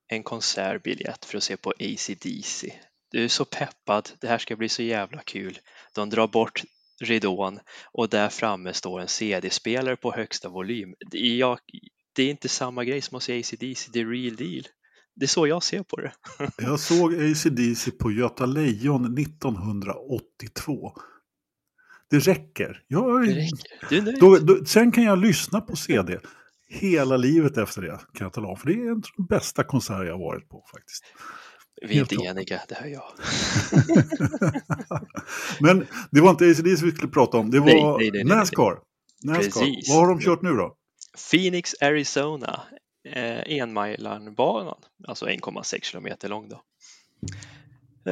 [0.08, 2.72] en konsertbiljett för att se på AC/DC.
[3.10, 5.58] Du är så peppad, det här ska bli så jävla kul.
[5.94, 6.62] De drar bort
[7.00, 7.58] ridån
[7.92, 10.94] och där framme står en CD-spelare på högsta volym.
[11.10, 11.58] Det är, jag,
[12.14, 14.64] det är inte samma grej som att se AC/DC, det är real deal.
[15.18, 16.12] Det är så jag ser på det.
[16.58, 20.92] Jag såg AC/DC på Göta Lejon 1982.
[22.10, 22.82] Det räcker.
[22.86, 23.88] Jag, Det räcker.
[23.88, 24.20] Du är nöjd?
[24.20, 26.18] Då, då, sen kan jag lyssna på CD
[26.68, 27.98] hela livet efter det.
[28.14, 28.56] Kan jag tala om.
[28.56, 31.04] För det är en av de bästa konserter jag har varit på faktiskt.
[31.82, 33.04] Vi är inte eniga, det hör jag.
[35.60, 37.50] Men det var inte ACDC vi skulle prata om.
[37.50, 38.36] Det var Nej, nej, nej, nej, nej.
[38.36, 38.78] Nascar.
[39.24, 39.42] Nascar.
[39.42, 39.88] Precis.
[39.88, 40.76] Vad har de kört nu då?
[41.30, 42.60] Phoenix, Arizona,
[43.04, 43.64] eh,
[45.06, 46.62] alltså 1,6 kilometer lång då.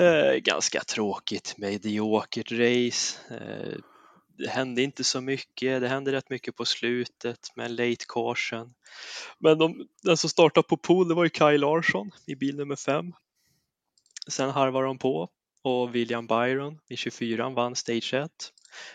[0.01, 3.19] Eh, ganska tråkigt, mediokert race.
[3.31, 3.79] Eh,
[4.39, 8.75] det hände inte så mycket, det hände rätt mycket på slutet med late caution.
[9.39, 12.77] Men de, den som startade på pool det var ju Kyle Larsson i bil nummer
[12.77, 13.13] 5.
[14.29, 15.31] Sen harvade de på
[15.63, 18.31] och William Byron i 24 vann stage 1.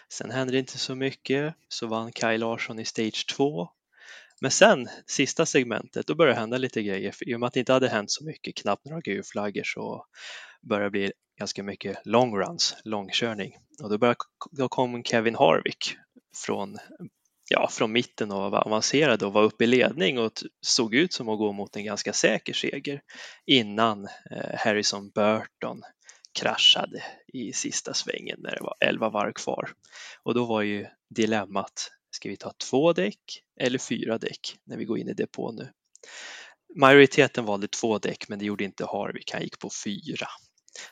[0.10, 3.70] Sen hände det inte så mycket, så vann Kyle Larsson i stage 2.
[4.42, 7.12] Men sen, sista segmentet, då började det hända lite grejer.
[7.12, 10.06] För I och med att det inte hade hänt så mycket, knappt några gulflaggor, så
[10.62, 13.58] började det bli ganska mycket long runs, långkörning.
[13.84, 14.20] Och då, började,
[14.52, 15.96] då kom Kevin Harvick
[16.46, 16.78] från,
[17.50, 20.32] ja, från mitten och var avancerad och var uppe i ledning och
[20.62, 23.02] såg ut som att gå mot en ganska säker seger
[23.46, 25.82] innan eh, Harrison Burton
[26.40, 29.72] kraschade i sista svängen när det var 11 varv kvar.
[30.24, 34.86] Och då var ju dilemmat, ska vi ta två däck eller fyra däck när vi
[34.86, 35.72] går in i depå nu?
[36.76, 40.28] Majoriteten valde två däck men det gjorde inte Harvick, han gick på fyra.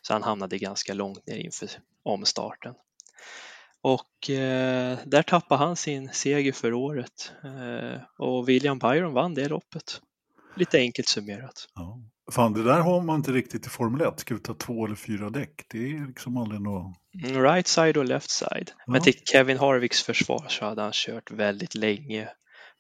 [0.01, 1.70] Så han hamnade ganska långt ner inför
[2.03, 2.74] omstarten.
[3.82, 9.47] Och eh, där tappade han sin seger för året eh, och William Byron vann det
[9.47, 10.01] loppet.
[10.55, 11.67] Lite enkelt summerat.
[11.76, 11.99] Ja.
[12.32, 14.19] Fan, det där har man inte riktigt i Formel 1.
[14.19, 15.65] Ska vi ta två eller fyra däck?
[15.69, 16.97] Det är liksom aldrig något...
[17.23, 18.71] Right side och left side.
[18.88, 19.01] Men Ja.
[19.01, 22.30] till Kevin Harvicks försvar så hade han kört väldigt länge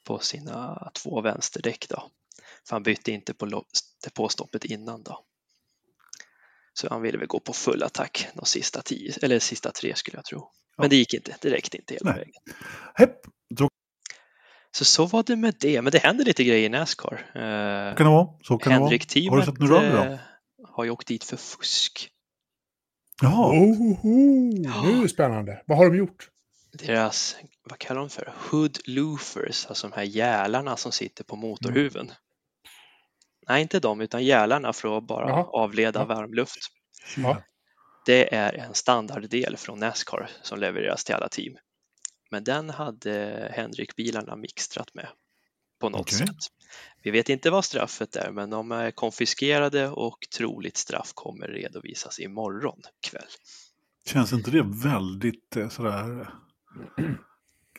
[0.07, 2.03] på sina två vänsterdäck då.
[2.67, 3.63] För han bytte inte på
[4.03, 5.25] depåstoppet innan då.
[6.73, 10.17] Så han ville väl gå på full attack de sista tio, eller sista tre skulle
[10.17, 10.39] jag tro.
[10.77, 10.89] Men Ja.
[10.89, 12.19] det gick inte, det räckte inte hela Nej.
[12.19, 12.33] vägen.
[12.95, 13.15] Hepp,
[13.55, 13.69] då
[14.71, 17.13] Så så var det med det, men det händer lite grejer i Nascar.
[17.35, 18.27] Eh, kan det vara.
[18.43, 18.89] Så kan det vara.
[19.29, 20.03] Har du sett rally då?
[20.13, 20.19] eh,
[20.67, 22.09] har ju åkt dit för fusk.
[23.21, 24.07] Jaha, Ohoho,
[24.83, 25.61] nu är det spännande.
[25.65, 26.29] Vad har de gjort?
[26.73, 27.35] deras,
[27.69, 32.11] vad kallar de för, hood loofers, alltså de här gälarna som sitter på motorhuven.
[33.47, 35.43] Nej, inte de, utan gälarna för att bara Jaha.
[35.43, 36.05] avleda Ja.
[36.05, 36.57] varmluft.
[37.17, 37.41] Ja.
[38.05, 41.53] Det är en standarddel från Nascar som levereras till alla team.
[42.29, 45.07] Men den hade Henrik-bilarna mixtrat med
[45.79, 46.17] på något Okej.
[46.17, 46.35] sätt.
[47.03, 52.19] Vi vet inte vad straffet är, men de är konfiskerade och troligt straff kommer redovisas
[52.19, 53.21] imorgon kväll.
[54.05, 56.29] känns inte det väldigt eh, sådär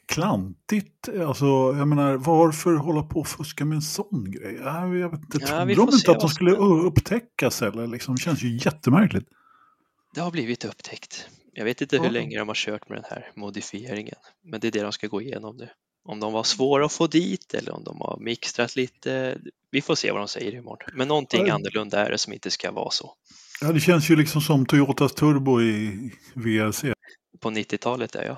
[0.06, 1.08] klantigt.
[1.08, 1.44] Alltså,
[1.76, 4.54] jag menar, varför hålla på och fuska med en sån grej?
[4.54, 8.14] Jag vet inte, Ja, trodde de inte att de skulle upptäckas eller liksom?
[8.14, 9.28] Det känns ju jättemärkligt.
[10.14, 11.28] Det har blivit upptäckt.
[11.52, 12.10] Jag vet inte hur Ja.
[12.10, 15.22] länge de har kört med den här modifieringen, men det är det de ska gå
[15.22, 15.68] igenom nu.
[16.04, 19.38] Om de var svåra att få dit eller om de har mixtrat lite.
[19.70, 20.88] Vi får se vad de säger imorgon.
[20.94, 21.54] Men någonting Ja.
[21.54, 23.14] annorlunda är det som inte ska vara så.
[23.60, 26.92] Ja, det känns ju liksom som Toyotas Turbo i VRC.
[27.40, 28.36] På 90-talet är jag.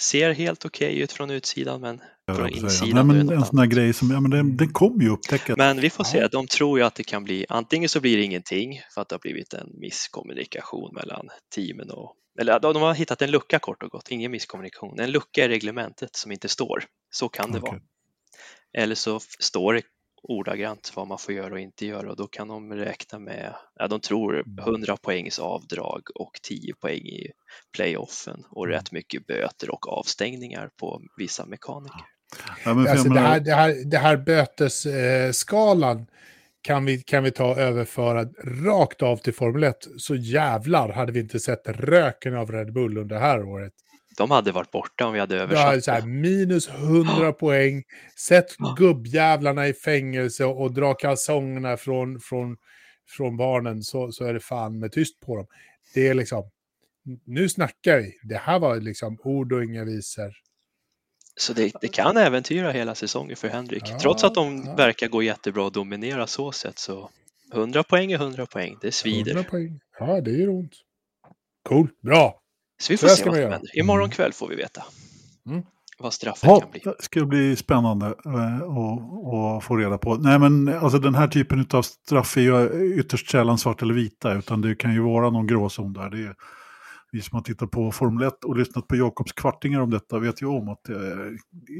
[0.00, 3.58] Ser helt okej ut från utsidan men jag från insidan Nej, men det en sån
[3.58, 5.56] här grej som, ja men den, den kommer ju upptäckas.
[5.56, 6.28] Men vi får se, Ja.
[6.28, 9.14] de tror ju att det kan bli, antingen så blir det ingenting för att det
[9.14, 13.90] har blivit en misskommunikation mellan teamen och, eller de har hittat en lucka kort och
[13.90, 16.84] gott, ingen misskommunikation, en lucka i reglementet som inte står.
[17.10, 17.70] Så kan det Okej.
[17.70, 17.80] vara.
[18.82, 19.82] Eller så står det
[20.22, 23.88] ordagrant vad man får göra och inte göra och då kan de räkna med, ja
[23.88, 24.58] de tror Mm.
[24.58, 27.30] 100 poängs avdrag och 10 poäng i
[27.76, 28.76] playoffen och Mm.
[28.76, 32.00] rätt mycket böter och avstängningar på vissa mekaniker.
[32.64, 36.06] Ja, Alltså det här, det här, det här bötesskalan
[36.64, 38.24] kan vi, kan vi ta och överföra
[38.64, 39.76] rakt av till Formel 1.
[39.96, 43.72] Så jävlar hade vi inte sett röken av Red Bull under det här året.
[44.16, 47.82] De hade varit borta om vi hade översatt så här minus 100 poäng,
[48.18, 48.46] sätt
[48.78, 52.56] gubbjävlarna i fängelse och dra kalsongerna från, från,
[53.08, 55.46] från barnen så, så är det fan med tyst på dem.
[55.94, 56.50] Det är liksom,
[57.24, 58.18] nu snackar vi.
[58.22, 60.32] Det här var liksom ord och inga visor.
[61.36, 63.82] Så det, det kan äventyra hela säsongen för Henrik.
[63.86, 64.74] Ja, Trots att de ja.
[64.74, 67.10] verkar gå jättebra och dominera så sett så
[67.52, 69.42] 100 poäng är 100 poäng, det 100 svider.
[69.42, 69.80] poäng.
[69.98, 70.72] Ja, det gör ont.
[71.68, 72.40] Cool, bra.
[72.82, 73.78] Så vi Så får här se vad som händer.
[73.78, 74.84] Imorgon kväll får vi veta
[75.46, 75.62] Mm.
[75.98, 76.80] vad straffet Ja, kan bli.
[76.84, 80.14] det ska bli spännande eh, att att få reda på.
[80.14, 84.34] Nej, men alltså den här typen av straff är ju ytterst sällan svart eller vita,
[84.34, 86.10] utan det kan ju vara någon gråzon där.
[86.10, 86.34] Det är,
[87.14, 90.42] vi som har tittat på Formel 1 och lyssnat på Jakobs kvartingar om detta vet
[90.42, 91.30] ju om att det eh,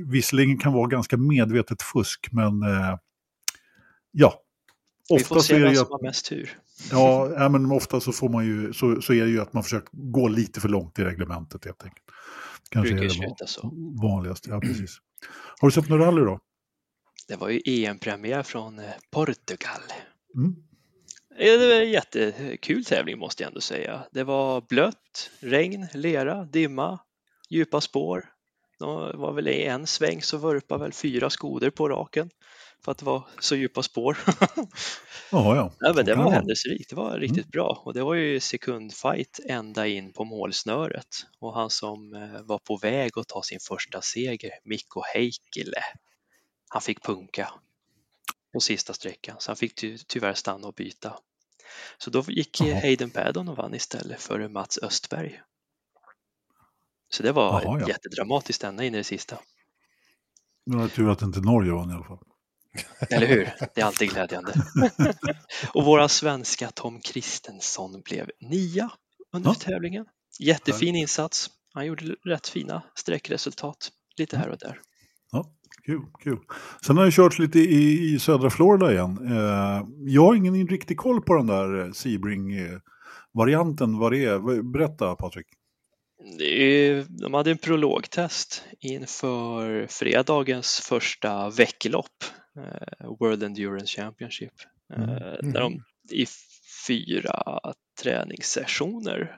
[0.07, 2.99] visserligen kan vara ganska medvetet fusk, men eh,
[4.11, 4.35] ja.
[5.11, 6.59] Vi får Ofta se är vem som att, har mest tur.
[6.91, 9.63] ja, ja, men ofta så, får man ju, så, så är det ju att man
[9.63, 12.07] försöker gå lite för långt i reglementet helt enkelt.
[12.71, 13.73] Kanske är Brukar ju det så.
[14.03, 14.99] vanligast, ja precis.
[15.61, 16.41] Har du sett några rally då?
[17.29, 19.83] Det var ju EM-premiär från eh, Portugal.
[20.37, 20.55] Mm.
[21.39, 24.07] Det var en jättekul tävling måste jag ändå säga.
[24.13, 26.99] Det var blött, regn, lera, dimma,
[27.51, 28.25] djupa spår.
[28.79, 32.31] Det var väl i en sväng så vurpade väl fyra skoder på raken
[32.85, 34.19] för att det var så djupa spår.
[35.31, 35.73] Jaha, ja.
[35.81, 39.87] Ja, men det var händelserikt, det var riktigt bra och det var ju sekundfight ända
[39.87, 44.51] in på målsnöret och han som eh, var på väg att ta sin första seger,
[44.65, 45.83] Mikko Heikkilä,
[46.69, 47.49] han fick punka
[48.55, 51.19] på sista sträckan så han fick ty tyvärr stanna och byta.
[51.99, 52.81] Så då gick Jaha.
[52.81, 55.41] Hayden Paddon och vann istället för Mats Östberg.
[57.09, 57.89] Så det var Jaha, ja.
[57.89, 59.39] jättedramatiskt ända in i det sista.
[60.67, 62.19] Det var tur att inte Norge vann i alla fall.
[63.11, 63.55] Eller hur?
[63.75, 64.53] Det är alltid glädjande.
[65.75, 68.91] och våra svenska Tom Kristensson blev nia
[69.33, 69.55] under Ja.
[69.55, 70.07] tävlingen.
[70.41, 71.51] Jättefin insats.
[71.75, 74.81] Han gjorde rätt fina sträckresultat lite här och där.
[75.31, 75.51] Ja,
[75.87, 76.39] kul, kul.
[76.87, 79.19] Sen har jag kört lite i, i södra Florida igen.
[79.37, 84.63] Eh, jag har ingen riktig koll på den där eh, Sebring-varianten, vad det är.
[84.73, 85.47] Berätta Patrik.
[86.39, 92.25] Det är- De hade en prologtest inför fredagens första vecklopp,
[92.59, 94.53] eh, World Endurance Championship,
[94.97, 95.53] eh, Mm.
[95.53, 95.73] där de
[96.13, 96.27] i
[96.87, 97.61] fyra
[98.03, 99.37] träningssessioner,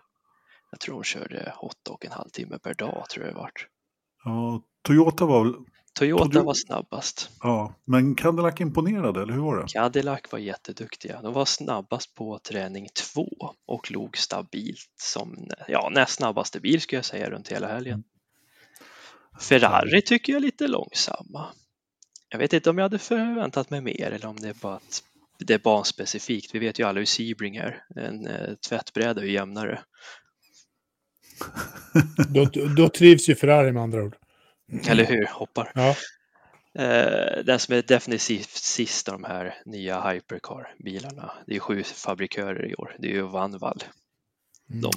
[0.70, 3.66] jag tror de körde åtta och en halv timme per dag, tror jag det vart.
[4.24, 5.54] Ja, Toyota var väl,
[5.98, 7.30] Toyota var snabbast.
[7.42, 9.72] ja, men Cadillac imponerade, eller hur var det?
[9.72, 11.22] Cadillac var jätteduktiga.
[11.22, 13.28] De var snabbast på träning två
[13.66, 18.04] och låg stabilt som ja, näst snabbaste bil skulle jag säga runt hela helgen.
[19.40, 21.46] Ferrari tycker jag är lite långsamma.
[22.28, 25.02] Jag vet inte om jag hade förväntat mig mer eller om det är bara att
[25.38, 26.54] det är banspecifikt.
[26.54, 27.84] Vi vet ju alla hur Sebring är.
[27.96, 29.80] En eh, tvättbräda är ju jämnare.
[32.28, 32.44] Då,
[32.76, 34.16] då trivs ju Ferrari med andra ord.
[34.88, 35.26] Eller hur?
[35.26, 35.72] Hoppar.
[35.74, 35.96] Ja.
[36.82, 42.70] Eh, Den som är definitivt sist av de här nya Hypercar-bilarna, det är sju fabrikörer
[42.70, 42.96] i år.
[42.98, 43.82] Det är ju Vanvall.
[44.70, 44.80] Mm.
[44.82, 44.90] De,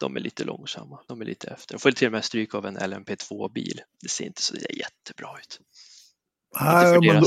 [0.00, 1.74] de är lite långsamma, de är lite efter.
[1.74, 3.80] De får till och med stryk av en LMP2-bil.
[4.02, 5.60] Det ser inte så jättebra ut.
[6.60, 7.22] Nej, men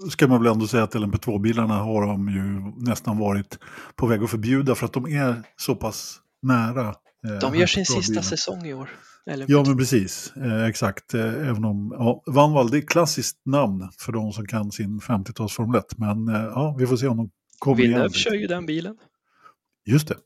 [0.00, 3.58] då ska man väl ändå säga att LMP2-bilarna har de ju nästan varit
[3.96, 6.88] på väg att förbjuda för att de är så pass nära.
[6.88, 8.90] eh, De gör sin sista säsong i år.
[9.26, 9.44] LMP2.
[9.48, 10.32] Ja, men precis.
[10.36, 11.14] Eh, exakt.
[11.14, 15.00] Eh, även om ja, Vanvall, det är ett klassiskt namn för de som kan sin
[15.00, 15.98] 50-tals Formel 1.
[15.98, 17.90] Men eh, ja, vi får se om de kommer igen.
[17.90, 18.98] Villeneuve kör ju den bilen.
[19.84, 20.16] Just det,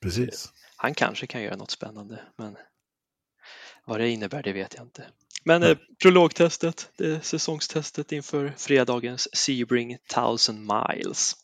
[0.00, 0.52] precis.
[0.76, 2.56] Han kanske kan göra något spännande, men
[3.86, 5.04] vad det innebär det vet jag inte.
[5.44, 11.36] Men eh, prologtestet, det är säsongstestet inför fredagens Sebring 1000 miles.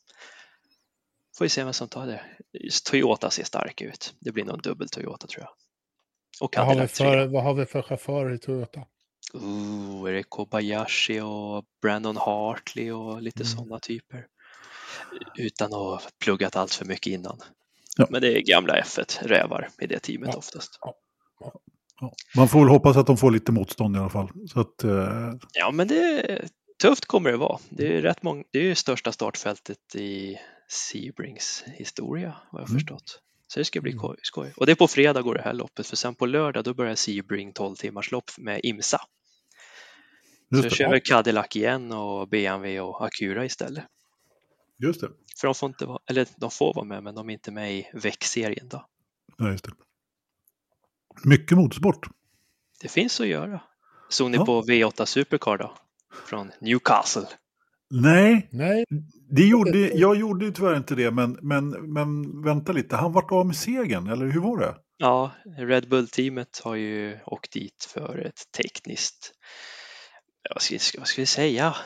[1.36, 2.22] Får vi se vem som tar det.
[2.52, 4.14] Just Toyota ser stark ut.
[4.20, 5.50] Det blir nog en dubbel Toyota tror jag.
[6.40, 7.26] Och Vad har, vi för, 3.
[7.26, 8.80] vad har vi för chaufförer i Toyota?
[9.34, 13.46] Ooh, är det Kobayashi och Brandon Hartley och lite Mm.
[13.56, 14.26] sådana typer.
[15.38, 17.40] Utan att ha pluggat allt för mycket innan.
[17.96, 18.06] Ja.
[18.10, 20.38] Men det är gamla F1 rävar i det teamet Ja.
[20.38, 20.78] oftast.
[20.80, 20.94] Ja.
[22.36, 24.28] Man får väl hoppas att de får lite motstånd i alla fall.
[24.48, 26.48] Så att, eh, Ja, men det
[26.82, 27.58] tufft kommer det vara.
[27.70, 30.36] Det är rätt många, det är ju största startfältet i
[30.68, 32.78] Sebrings historia vad jag har Mm.
[32.80, 33.20] förstått.
[33.52, 34.00] Så det ska bli Mm.
[34.00, 34.52] ko- skoj.
[34.56, 36.94] Och det är på fredag går det här loppet för sen på lördag då börjar
[36.94, 38.98] Sebring 12 timmars lopp med IMSA.
[38.98, 40.76] Så just, jag det.
[40.76, 43.84] kör väl Cadillac igen och BMW och Acura istället.
[44.78, 45.08] just det.
[45.40, 47.74] För de får inte vara, eller de får vara med men de är inte med
[47.74, 48.86] i väckserien då.
[49.38, 49.72] Ja, just det.
[51.24, 52.06] Mycket motorsport.
[52.80, 53.62] Det finns att göra.
[54.08, 54.46] Såg ni Ja.
[54.46, 55.76] på V8 Supercar då?
[56.26, 57.26] Från Newcastle.
[57.90, 58.84] Nej, Nej,
[59.30, 62.96] det gjorde, jag gjorde ju tyvärr inte det, men, men, men vänta lite.
[62.96, 64.74] Han vart av med segern, eller hur var det?
[64.96, 69.32] Ja, Red Bull-teamet har ju åkt dit för ett tekniskt,
[70.54, 71.76] vad ska, vad ska vi säga?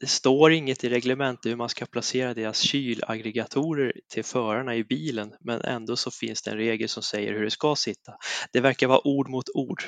[0.00, 5.32] Det står inget i reglementet hur man ska placera deras kylaggregatorer till förarna i bilen,
[5.40, 8.12] men ändå så finns det en regel som säger hur det ska sitta.
[8.52, 9.82] Det verkar vara ord mot ord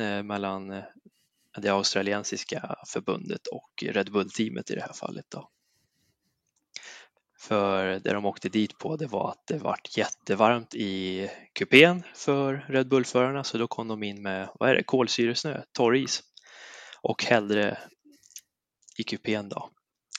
[0.00, 0.84] eh, mellan eh,
[1.56, 5.24] det australiensiska förbundet och Red Bull-teamet i det här fallet.
[5.28, 5.48] Då.
[7.40, 12.66] För det de åkte dit på det var att det vart jättevarmt i kupén för
[12.68, 16.22] Red Bull-förarna så då kom de in med, vad är det, kolsyresnö, torris
[17.02, 17.78] och hällde
[18.98, 19.70] i kupén då.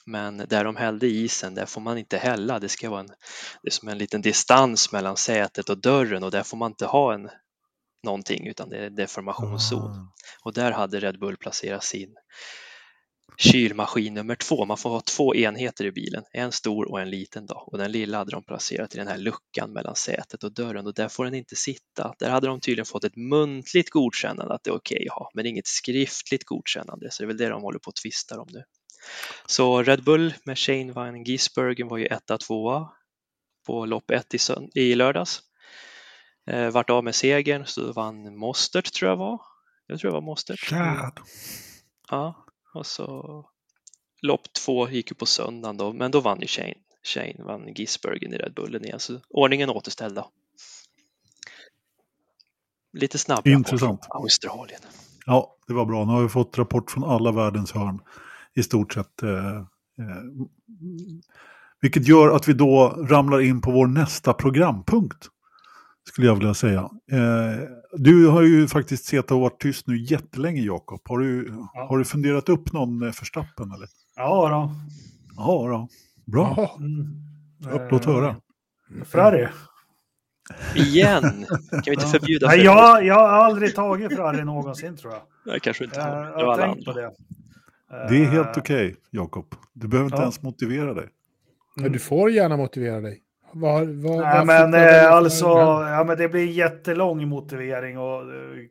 [0.06, 2.60] Men där de hällde isen, där får man inte hälla.
[2.60, 3.08] Det ska vara en,
[3.62, 6.86] det är som en liten distans mellan sätet och dörren och där får man inte
[6.86, 7.30] ha en
[8.04, 9.92] någonting utan det är deformationszon.
[9.92, 10.14] Ah.
[10.44, 12.16] Och där hade Red Bull placerat sin
[13.38, 14.66] kylmaskin nummer två.
[14.66, 17.46] Man får ha två enheter i bilen, en stor och en liten.
[17.46, 17.56] Då.
[17.56, 20.94] Och den lilla hade de placerat i den här luckan mellan sätet och dörren och
[20.94, 22.14] där får den inte sitta.
[22.20, 25.46] Där hade de tydligen fått ett muntligt godkännande att det är okej att ha, men
[25.46, 27.12] inget skriftligt godkännande.
[27.12, 28.64] Så det är väl det de håller på att tvista om nu.
[29.46, 32.90] Så Red Bull med Shane van Gisbergen var ju etta, tvåa
[33.66, 34.40] på lopp ett i,
[34.82, 35.42] i lördags.
[36.48, 39.42] Eh, vart av med segern, så vann Mostert tror jag var.
[39.88, 40.60] Jag tror det var Mostert.
[40.60, 41.20] Chad.
[42.10, 43.46] Ja, och så
[44.22, 46.74] lopp två gick ju på söndagen då, men då vann ju Shane.
[47.04, 50.30] Shane vann Gisbergen i Red Bullen igen, så ordningen återställd då.
[52.94, 53.82] Lite snabb Intressant.
[53.82, 54.82] rapport från Australien.
[55.26, 56.06] Ja, det var bra.
[56.06, 58.00] Nu har vi fått rapport från alla världens hörn.
[58.56, 59.24] I stort sett.
[59.24, 60.24] Eh, eh,
[61.82, 65.30] vilket gör att vi då ramlar in på vår nästa programpunkt.
[66.08, 66.80] Skulle jag vilja säga.
[67.12, 71.02] Eh, du har ju faktiskt sett och varit tyst nu jättelänge Jakob.
[71.06, 71.86] Har du, Ja.
[71.90, 73.88] har du funderat upp någon eh, förstappen eller?
[74.16, 74.72] Ja då.
[75.36, 75.88] Ja, då.
[76.32, 76.76] bra.
[76.80, 77.88] Mm.
[77.92, 78.30] Låt höra.
[78.30, 79.48] Eh, Ferrari.
[80.76, 81.22] Igen!
[81.72, 82.66] Kan vi inte förbjuda Nej, Ferrari?
[82.66, 85.22] jag, jag har aldrig tagit Ferrari någonsin tror jag.
[85.46, 86.26] Nej, kanske inte Jag, har.
[86.40, 87.12] jag har tänkt på det.
[88.10, 89.56] Det är helt Eh, okej Jakob.
[89.74, 90.22] Du behöver inte Ja.
[90.22, 91.10] ens motivera dig.
[91.76, 93.23] Men du får gärna motivera dig.
[93.54, 98.68] Var, var, Nej, men eh, alltså, ja, men det blir jättelång motivering och eh,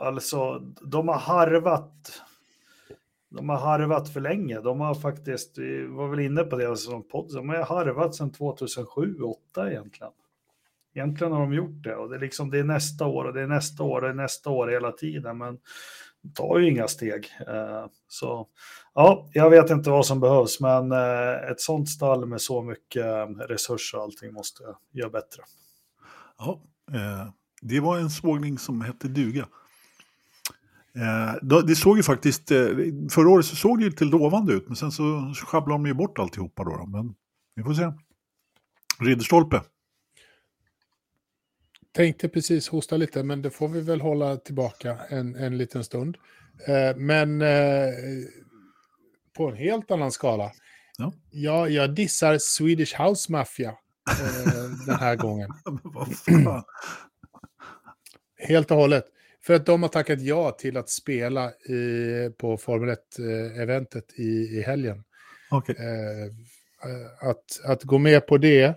[0.00, 2.22] alltså, de har harvat.
[3.30, 4.60] De har harvat för länge.
[4.60, 8.30] De har faktiskt, vi var väl inne på det som podd, de har harvat sedan
[8.30, 9.34] 2007-2008
[9.70, 10.12] egentligen.
[10.94, 13.42] Egentligen har de gjort det och det är liksom det är nästa år och det
[13.42, 15.58] är nästa år och det är nästa år hela tiden, men
[16.22, 17.26] de tar ju inga steg.
[17.48, 18.46] Eh, Så
[18.94, 23.06] ja, jag vet inte vad som behövs, men eh, ett sånt stall med så mycket
[23.06, 24.62] eh, resurser och allting måste
[24.92, 25.42] göra bättre.
[26.38, 26.62] Ja,
[26.92, 27.32] eh,
[27.62, 29.48] det var en sågning som hette duga.
[31.66, 32.48] Det såg ju faktiskt,
[33.10, 35.94] förra året så såg det ju lite lovande ut, men sen så sjabblade de ju
[35.94, 36.70] bort alltihopa då.
[36.70, 36.86] då.
[36.86, 37.14] Men
[37.54, 37.92] vi får se.
[39.00, 39.62] Ridderstolpe.
[41.92, 46.16] Tänkte precis hosta lite, men det får vi väl hålla tillbaka en, en liten stund.
[46.96, 47.42] Men
[49.36, 50.52] på en helt annan skala.
[50.98, 51.12] Ja.
[51.30, 55.50] Ja, jag dissar Swedish House Mafia eh, den här gången.
[58.38, 59.04] Helt och hållet.
[59.44, 64.62] För att de har tackat ja till att spela i, på Formel 1-eventet i, i
[64.62, 65.04] helgen.
[65.50, 65.76] Okej.
[65.78, 66.24] Eh,
[66.90, 68.76] eh, att, att gå med på det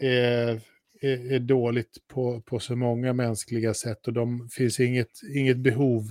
[0.00, 0.60] är,
[1.00, 6.02] är, är dåligt på, på så många mänskliga sätt och de finns inget, inget behov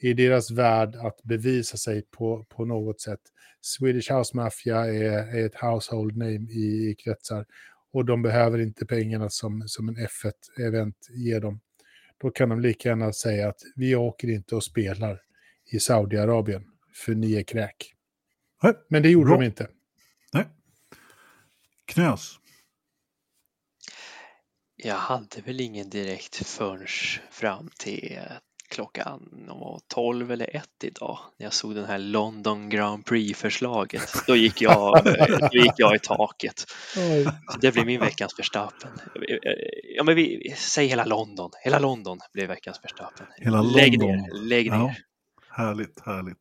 [0.00, 3.20] i deras värld att bevisa sig på, på något sätt.
[3.60, 7.46] Swedish House Mafia är, är ett household name i, i kretsar
[7.92, 11.60] och de behöver inte pengarna som, som en F1-event ger dem.
[12.18, 15.20] då kan de lika gärna säga att vi åker inte och spelar
[15.72, 17.94] i Saudiarabien för ni är kräk.
[18.62, 19.38] Nej, Men det gjorde bra.
[19.38, 19.68] de inte.
[20.32, 20.44] Nej.
[21.84, 22.36] Knös.
[24.76, 26.86] Jag hade väl ingen direkt förrän
[27.30, 28.18] fram till
[28.70, 34.12] klockan var 12 eller 1 idag när jag såg den här London Grand Prix-förslaget.
[34.26, 35.04] Då gick jag,
[35.52, 36.64] då gick jag i taket.
[37.52, 38.90] Så det blev min veckans Verstappen.
[39.96, 41.50] Ja, men vi, säg hela London.
[41.64, 43.26] Hela London blev veckans Verstappen.
[43.36, 44.16] Hela Lägg London.
[44.16, 44.78] ner, lägg Ja.
[44.86, 44.96] ner.
[45.50, 46.36] Härligt, härligt.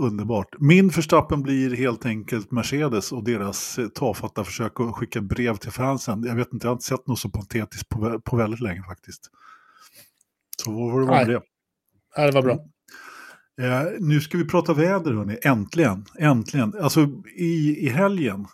[0.00, 0.48] Underbart.
[0.58, 5.70] Min förstappen blir helt enkelt Mercedes och deras eh, tafatta försök att skicka brev till
[5.70, 6.22] fansen.
[6.24, 9.30] Jag vet inte, jag har inte sett något så patetiskt på, på väldigt länge faktiskt.
[10.66, 11.24] Så vad var det Nej.
[11.26, 11.42] det?
[12.16, 12.52] Ja, det var bra.
[13.60, 15.38] Eh, nu ska vi prata väder, hörni.
[15.42, 16.74] Äntligen, äntligen.
[16.80, 17.00] Alltså
[17.36, 18.46] i, i helgen.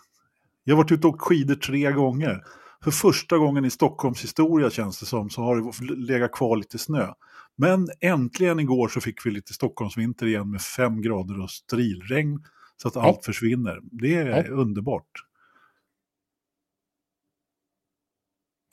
[0.63, 2.43] Jag har varit ute och åkt skidor tre gånger.
[2.83, 5.55] För första gången i Stockholms historia känns det som så har
[5.87, 7.13] det legat kvar lite snö.
[7.55, 12.45] Men äntligen igår så fick vi lite Stockholmsvinter igen med fem grader och strilregn.
[12.77, 13.01] Så att Ja.
[13.07, 13.79] allt försvinner.
[13.83, 14.51] Det är Ja.
[14.51, 15.11] underbart.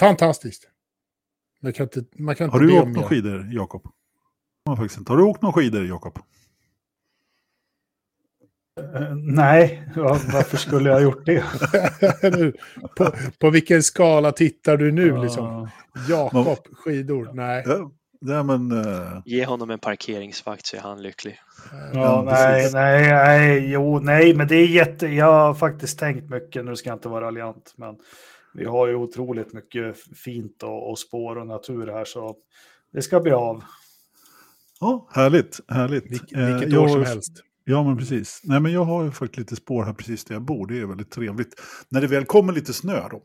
[0.01, 0.69] Fantastiskt.
[1.63, 3.83] Man kan inte, man kan inte Har du åkt några skidor, Jakob?
[4.65, 5.13] Ja, faktiskt inte.
[5.13, 6.19] Har du åkt några skidor, Jakob?
[8.81, 11.45] Eh, Nej, varför skulle jag ha gjort det?
[12.23, 12.53] Nu,
[12.97, 15.23] på, på vilken skala tittar du nu?
[15.23, 15.69] Liksom?
[16.09, 16.31] Ja.
[16.33, 17.31] Jakob, skidor?
[17.33, 17.65] Nej.
[18.21, 18.73] Ja, men...
[18.73, 21.39] eh, Ge honom en parkeringsvakt så är han lycklig.
[21.73, 26.31] Ja, Ja, nej, nej, nej, jo, nej, men det är jätte, jag har faktiskt tänkt
[26.31, 27.97] mycket, nu ska jag inte vara raljant, men
[28.55, 32.37] vi har ju otroligt mycket fint och, och spår och natur här, så
[32.93, 33.63] det ska bli av.
[34.81, 36.11] Ja, härligt, härligt.
[36.13, 37.33] Vilk, Eh, vilket jag år som har- helst.
[37.65, 38.41] Ja, men precis.
[38.45, 40.67] Nej, men jag har ju faktiskt lite spår här precis där jag bor.
[40.67, 41.61] Det är väldigt trevligt.
[41.89, 43.23] När det väl kommer lite snö då,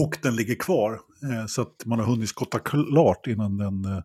[0.00, 4.02] och den ligger kvar, eh, så att man har hunnit skotta klart innan den, eh,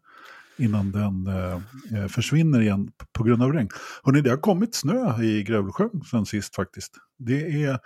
[0.58, 1.54] innan den eh,
[2.02, 3.70] eh, försvinner igen på grund av regn.
[4.04, 6.94] Hörrni, det har kommit snö i Grövelsjön sen sist faktiskt.
[7.18, 7.80] Det är,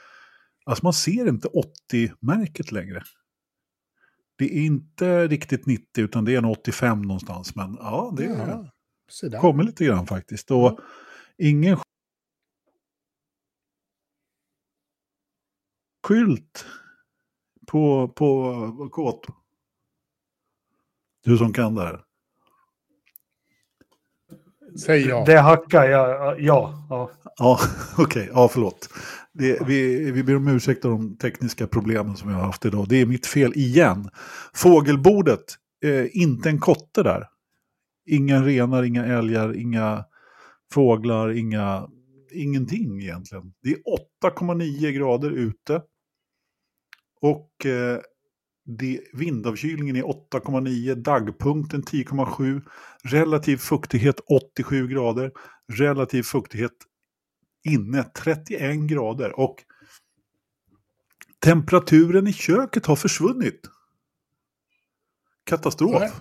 [0.65, 3.03] alltså man ser inte 80-märket längre.
[4.35, 7.55] Det är inte riktigt 90 utan det är en 85 någonstans.
[7.55, 8.71] Men ja, det är, Ja,
[9.09, 9.39] så där.
[9.39, 10.51] kommer lite grann faktiskt.
[10.51, 10.79] Och
[11.37, 11.77] ingen
[16.07, 16.65] skylt
[17.67, 19.25] på, på kåt.
[21.23, 22.03] Du som kan det här.
[24.85, 25.23] Säg ja.
[25.25, 27.11] Det hackar jag, ja, ja.
[27.37, 27.59] Ja,
[27.97, 28.29] okej.
[28.33, 28.89] Ja, förlåt.
[29.33, 32.85] Det, vi, vi ber om ursäkt om de tekniska problemen som vi har haft idag.
[32.89, 34.09] Det är mitt fel igen.
[34.53, 35.43] Fågelbordet,
[35.83, 37.27] eh, inte en kotte där.
[38.05, 40.05] Inga renar, inga älgar, inga
[40.73, 41.87] fåglar, inga,
[42.31, 43.53] ingenting egentligen.
[43.63, 43.77] Det är
[44.23, 45.81] 8,9 grader ute.
[47.21, 47.99] Och eh,
[48.65, 52.61] det, vindavkylningen är 8,9, dagpunkten 10,7,
[53.03, 55.31] relativ fuktighet 87 grader,
[55.73, 56.71] relativ fuktighet
[57.63, 59.63] inne 31 grader och
[61.39, 63.61] temperaturen i köket har försvunnit.
[65.43, 66.01] Katastrof.
[66.01, 66.11] Nej.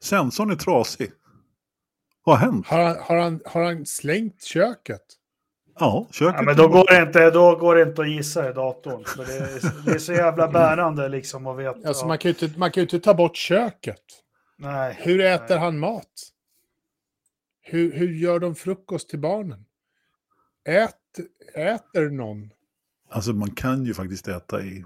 [0.00, 1.12] Sensorn är trasig.
[2.24, 2.66] Vad har hänt?
[2.66, 5.02] Har han, har, han, har han slängt köket?
[5.78, 8.52] Ja, köket ja men då går, det inte, då går det inte att gissa i
[8.52, 9.04] datorn.
[9.04, 11.88] För det, är, det är så jävla bärande liksom att veta.
[11.88, 12.08] Alltså, ja.
[12.08, 14.04] man, kan ju inte, man kan ju inte ta bort köket.
[14.56, 14.96] Nej.
[14.98, 15.58] Hur äter Nej.
[15.58, 16.12] han mat?
[17.60, 19.64] Hur, hur gör de frukost till barnen?
[20.64, 20.94] Ät,
[21.54, 22.50] äter någon?
[23.10, 24.84] Alltså man kan ju faktiskt äta i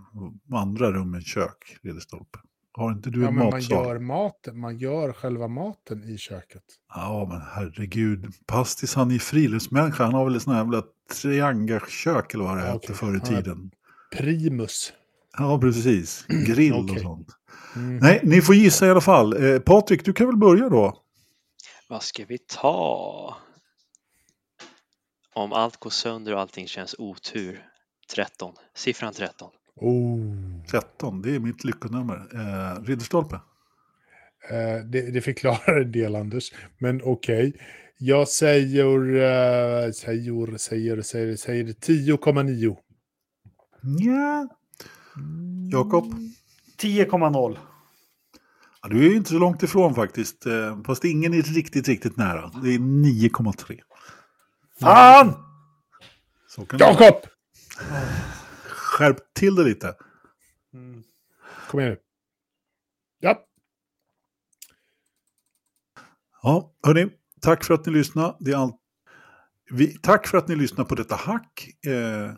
[0.53, 2.39] andra rum än kök, Ridderstolpe.
[2.75, 3.87] Har inte du Ja, en men man matsal?
[3.87, 4.59] gör maten.
[4.61, 6.63] Man gör själva maten i köket.
[6.95, 8.27] Ja, men herregud.
[8.47, 10.05] Pastis, han är friluftsmänniska.
[10.05, 10.83] Han har väl ett sånt här jävla
[11.23, 12.97] triangelkök eller vad det Ja, hette okej.
[12.97, 13.71] förr i tiden.
[14.17, 14.93] Primus.
[15.39, 16.25] Ja, precis.
[16.47, 17.01] Grill och Okej.
[17.03, 17.29] sånt.
[17.77, 17.97] Mm.
[17.99, 19.45] Nej, ni får gissa i alla fall.
[19.53, 20.99] Eh, Patrik, du kan väl börja då?
[21.89, 23.37] Vad ska vi ta?
[25.35, 27.67] Om allt går sönder och allting känns otur.
[28.15, 28.55] 13.
[28.75, 29.51] Siffran 13.
[29.77, 30.65] Oh.
[30.71, 32.29] 13, det är mitt lyckonummer.
[32.35, 33.41] Eh, Ridderstolpe.
[34.51, 36.53] Eh, det, det förklarar en del, Anders.
[36.79, 37.53] Men okej.
[37.99, 42.77] Jag säger, uh, säger, säger, säger, säger 10,9.
[43.83, 44.49] Nja.
[45.73, 46.15] Jakob?
[46.79, 47.59] 10,0
[48.83, 50.47] Ja, du är ju inte så långt ifrån faktiskt.
[50.47, 52.51] Eh, fast ingen är riktigt, riktigt nära.
[52.63, 53.81] Det är 9,3.
[54.83, 55.35] Fan!
[56.79, 57.15] Jakob!
[58.69, 59.95] Skärp till det lite.
[60.75, 61.03] Mm.
[61.69, 61.99] Kom igen nu.
[63.21, 63.45] Ja.
[66.43, 67.11] Ja, hörni.
[67.41, 68.37] Tack för att ni lyssnade.
[68.41, 68.77] Det är allt.
[69.71, 71.69] Vi, tack för att ni lyssnar på detta hack.
[71.87, 72.33] Eh,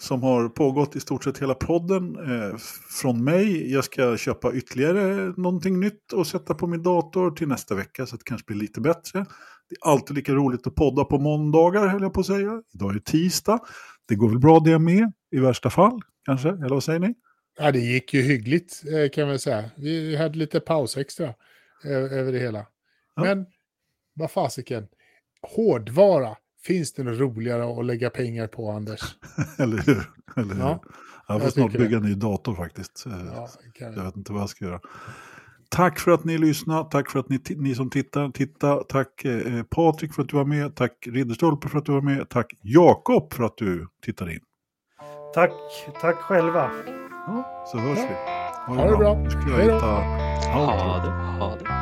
[0.00, 2.56] som har pågått i stort sett hela podden eh,
[3.02, 3.72] från mig.
[3.72, 8.14] Jag ska köpa ytterligare någonting nytt och sätta på min dator till nästa vecka så
[8.14, 9.26] att det kanske blir lite bättre.
[9.68, 12.62] Det är alltid lika roligt att podda på måndagar höll jag på att säga.
[12.74, 13.58] Idag är det tisdag.
[14.08, 17.14] Det går väl bra det med i värsta fall kanske, eller vad säger ni?
[17.58, 19.70] Ja, det gick ju hyggligt eh, kan man säga.
[19.76, 21.26] Vi hade lite paus extra
[21.84, 22.66] eh, över det hela.
[23.16, 23.22] Ja.
[23.22, 23.46] Men
[24.14, 24.88] vad fasiken,
[25.42, 26.36] hårdvara,
[26.66, 29.00] finns det något roligare att lägga pengar på, Anders?
[29.58, 30.10] eller hur?
[30.36, 30.60] Eller hur?
[30.62, 30.80] Ja,
[31.28, 33.06] jag får jag snart bygga en ny dator faktiskt.
[33.06, 34.80] Eh, Ja, det Jag vet inte vad jag ska göra.
[35.68, 38.76] Tack för att ni lyssnade, tack för att ni, ni som tittar, titta.
[38.76, 42.28] tack eh, Patrik för att du var med, tack Ridderstolpe för att du var med,
[42.28, 44.40] tack Jakob för att du tittade in.
[45.34, 45.50] Tack,
[46.00, 46.70] tack själva.
[47.26, 48.14] Ja, så hörs vi.
[48.74, 49.14] Ha det bra.
[49.18, 49.74] Nu ska Hej jag då.
[49.74, 51.10] hitta Ha det,
[51.44, 51.79] ha det.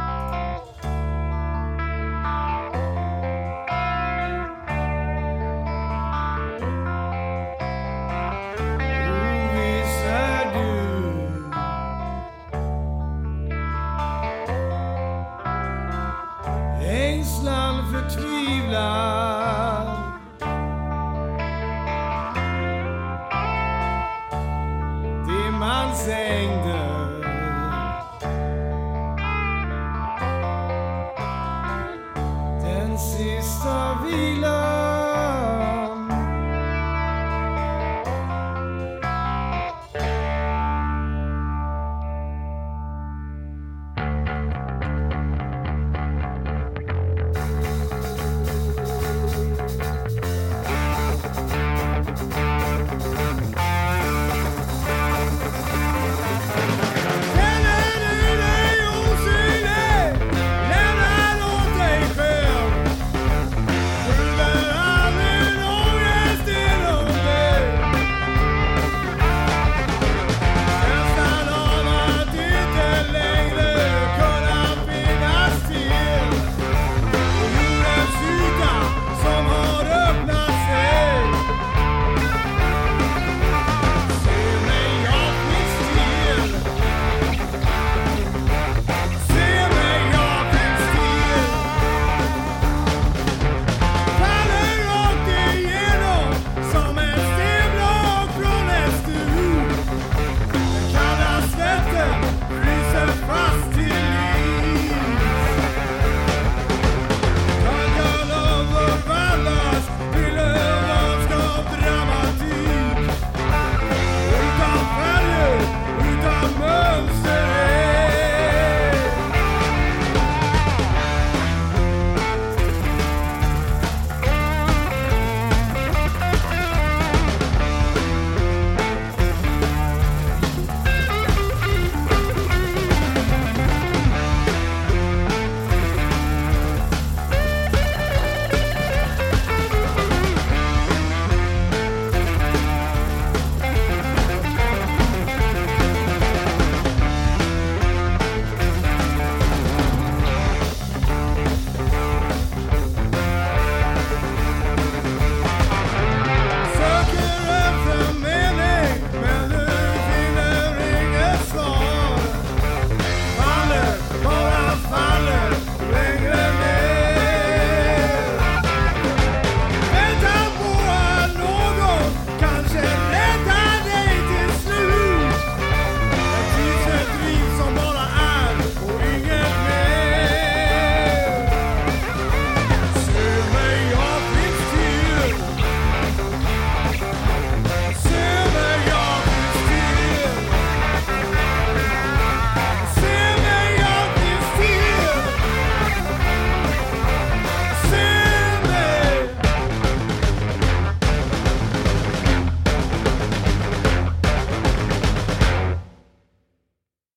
[18.79, 19.38] God.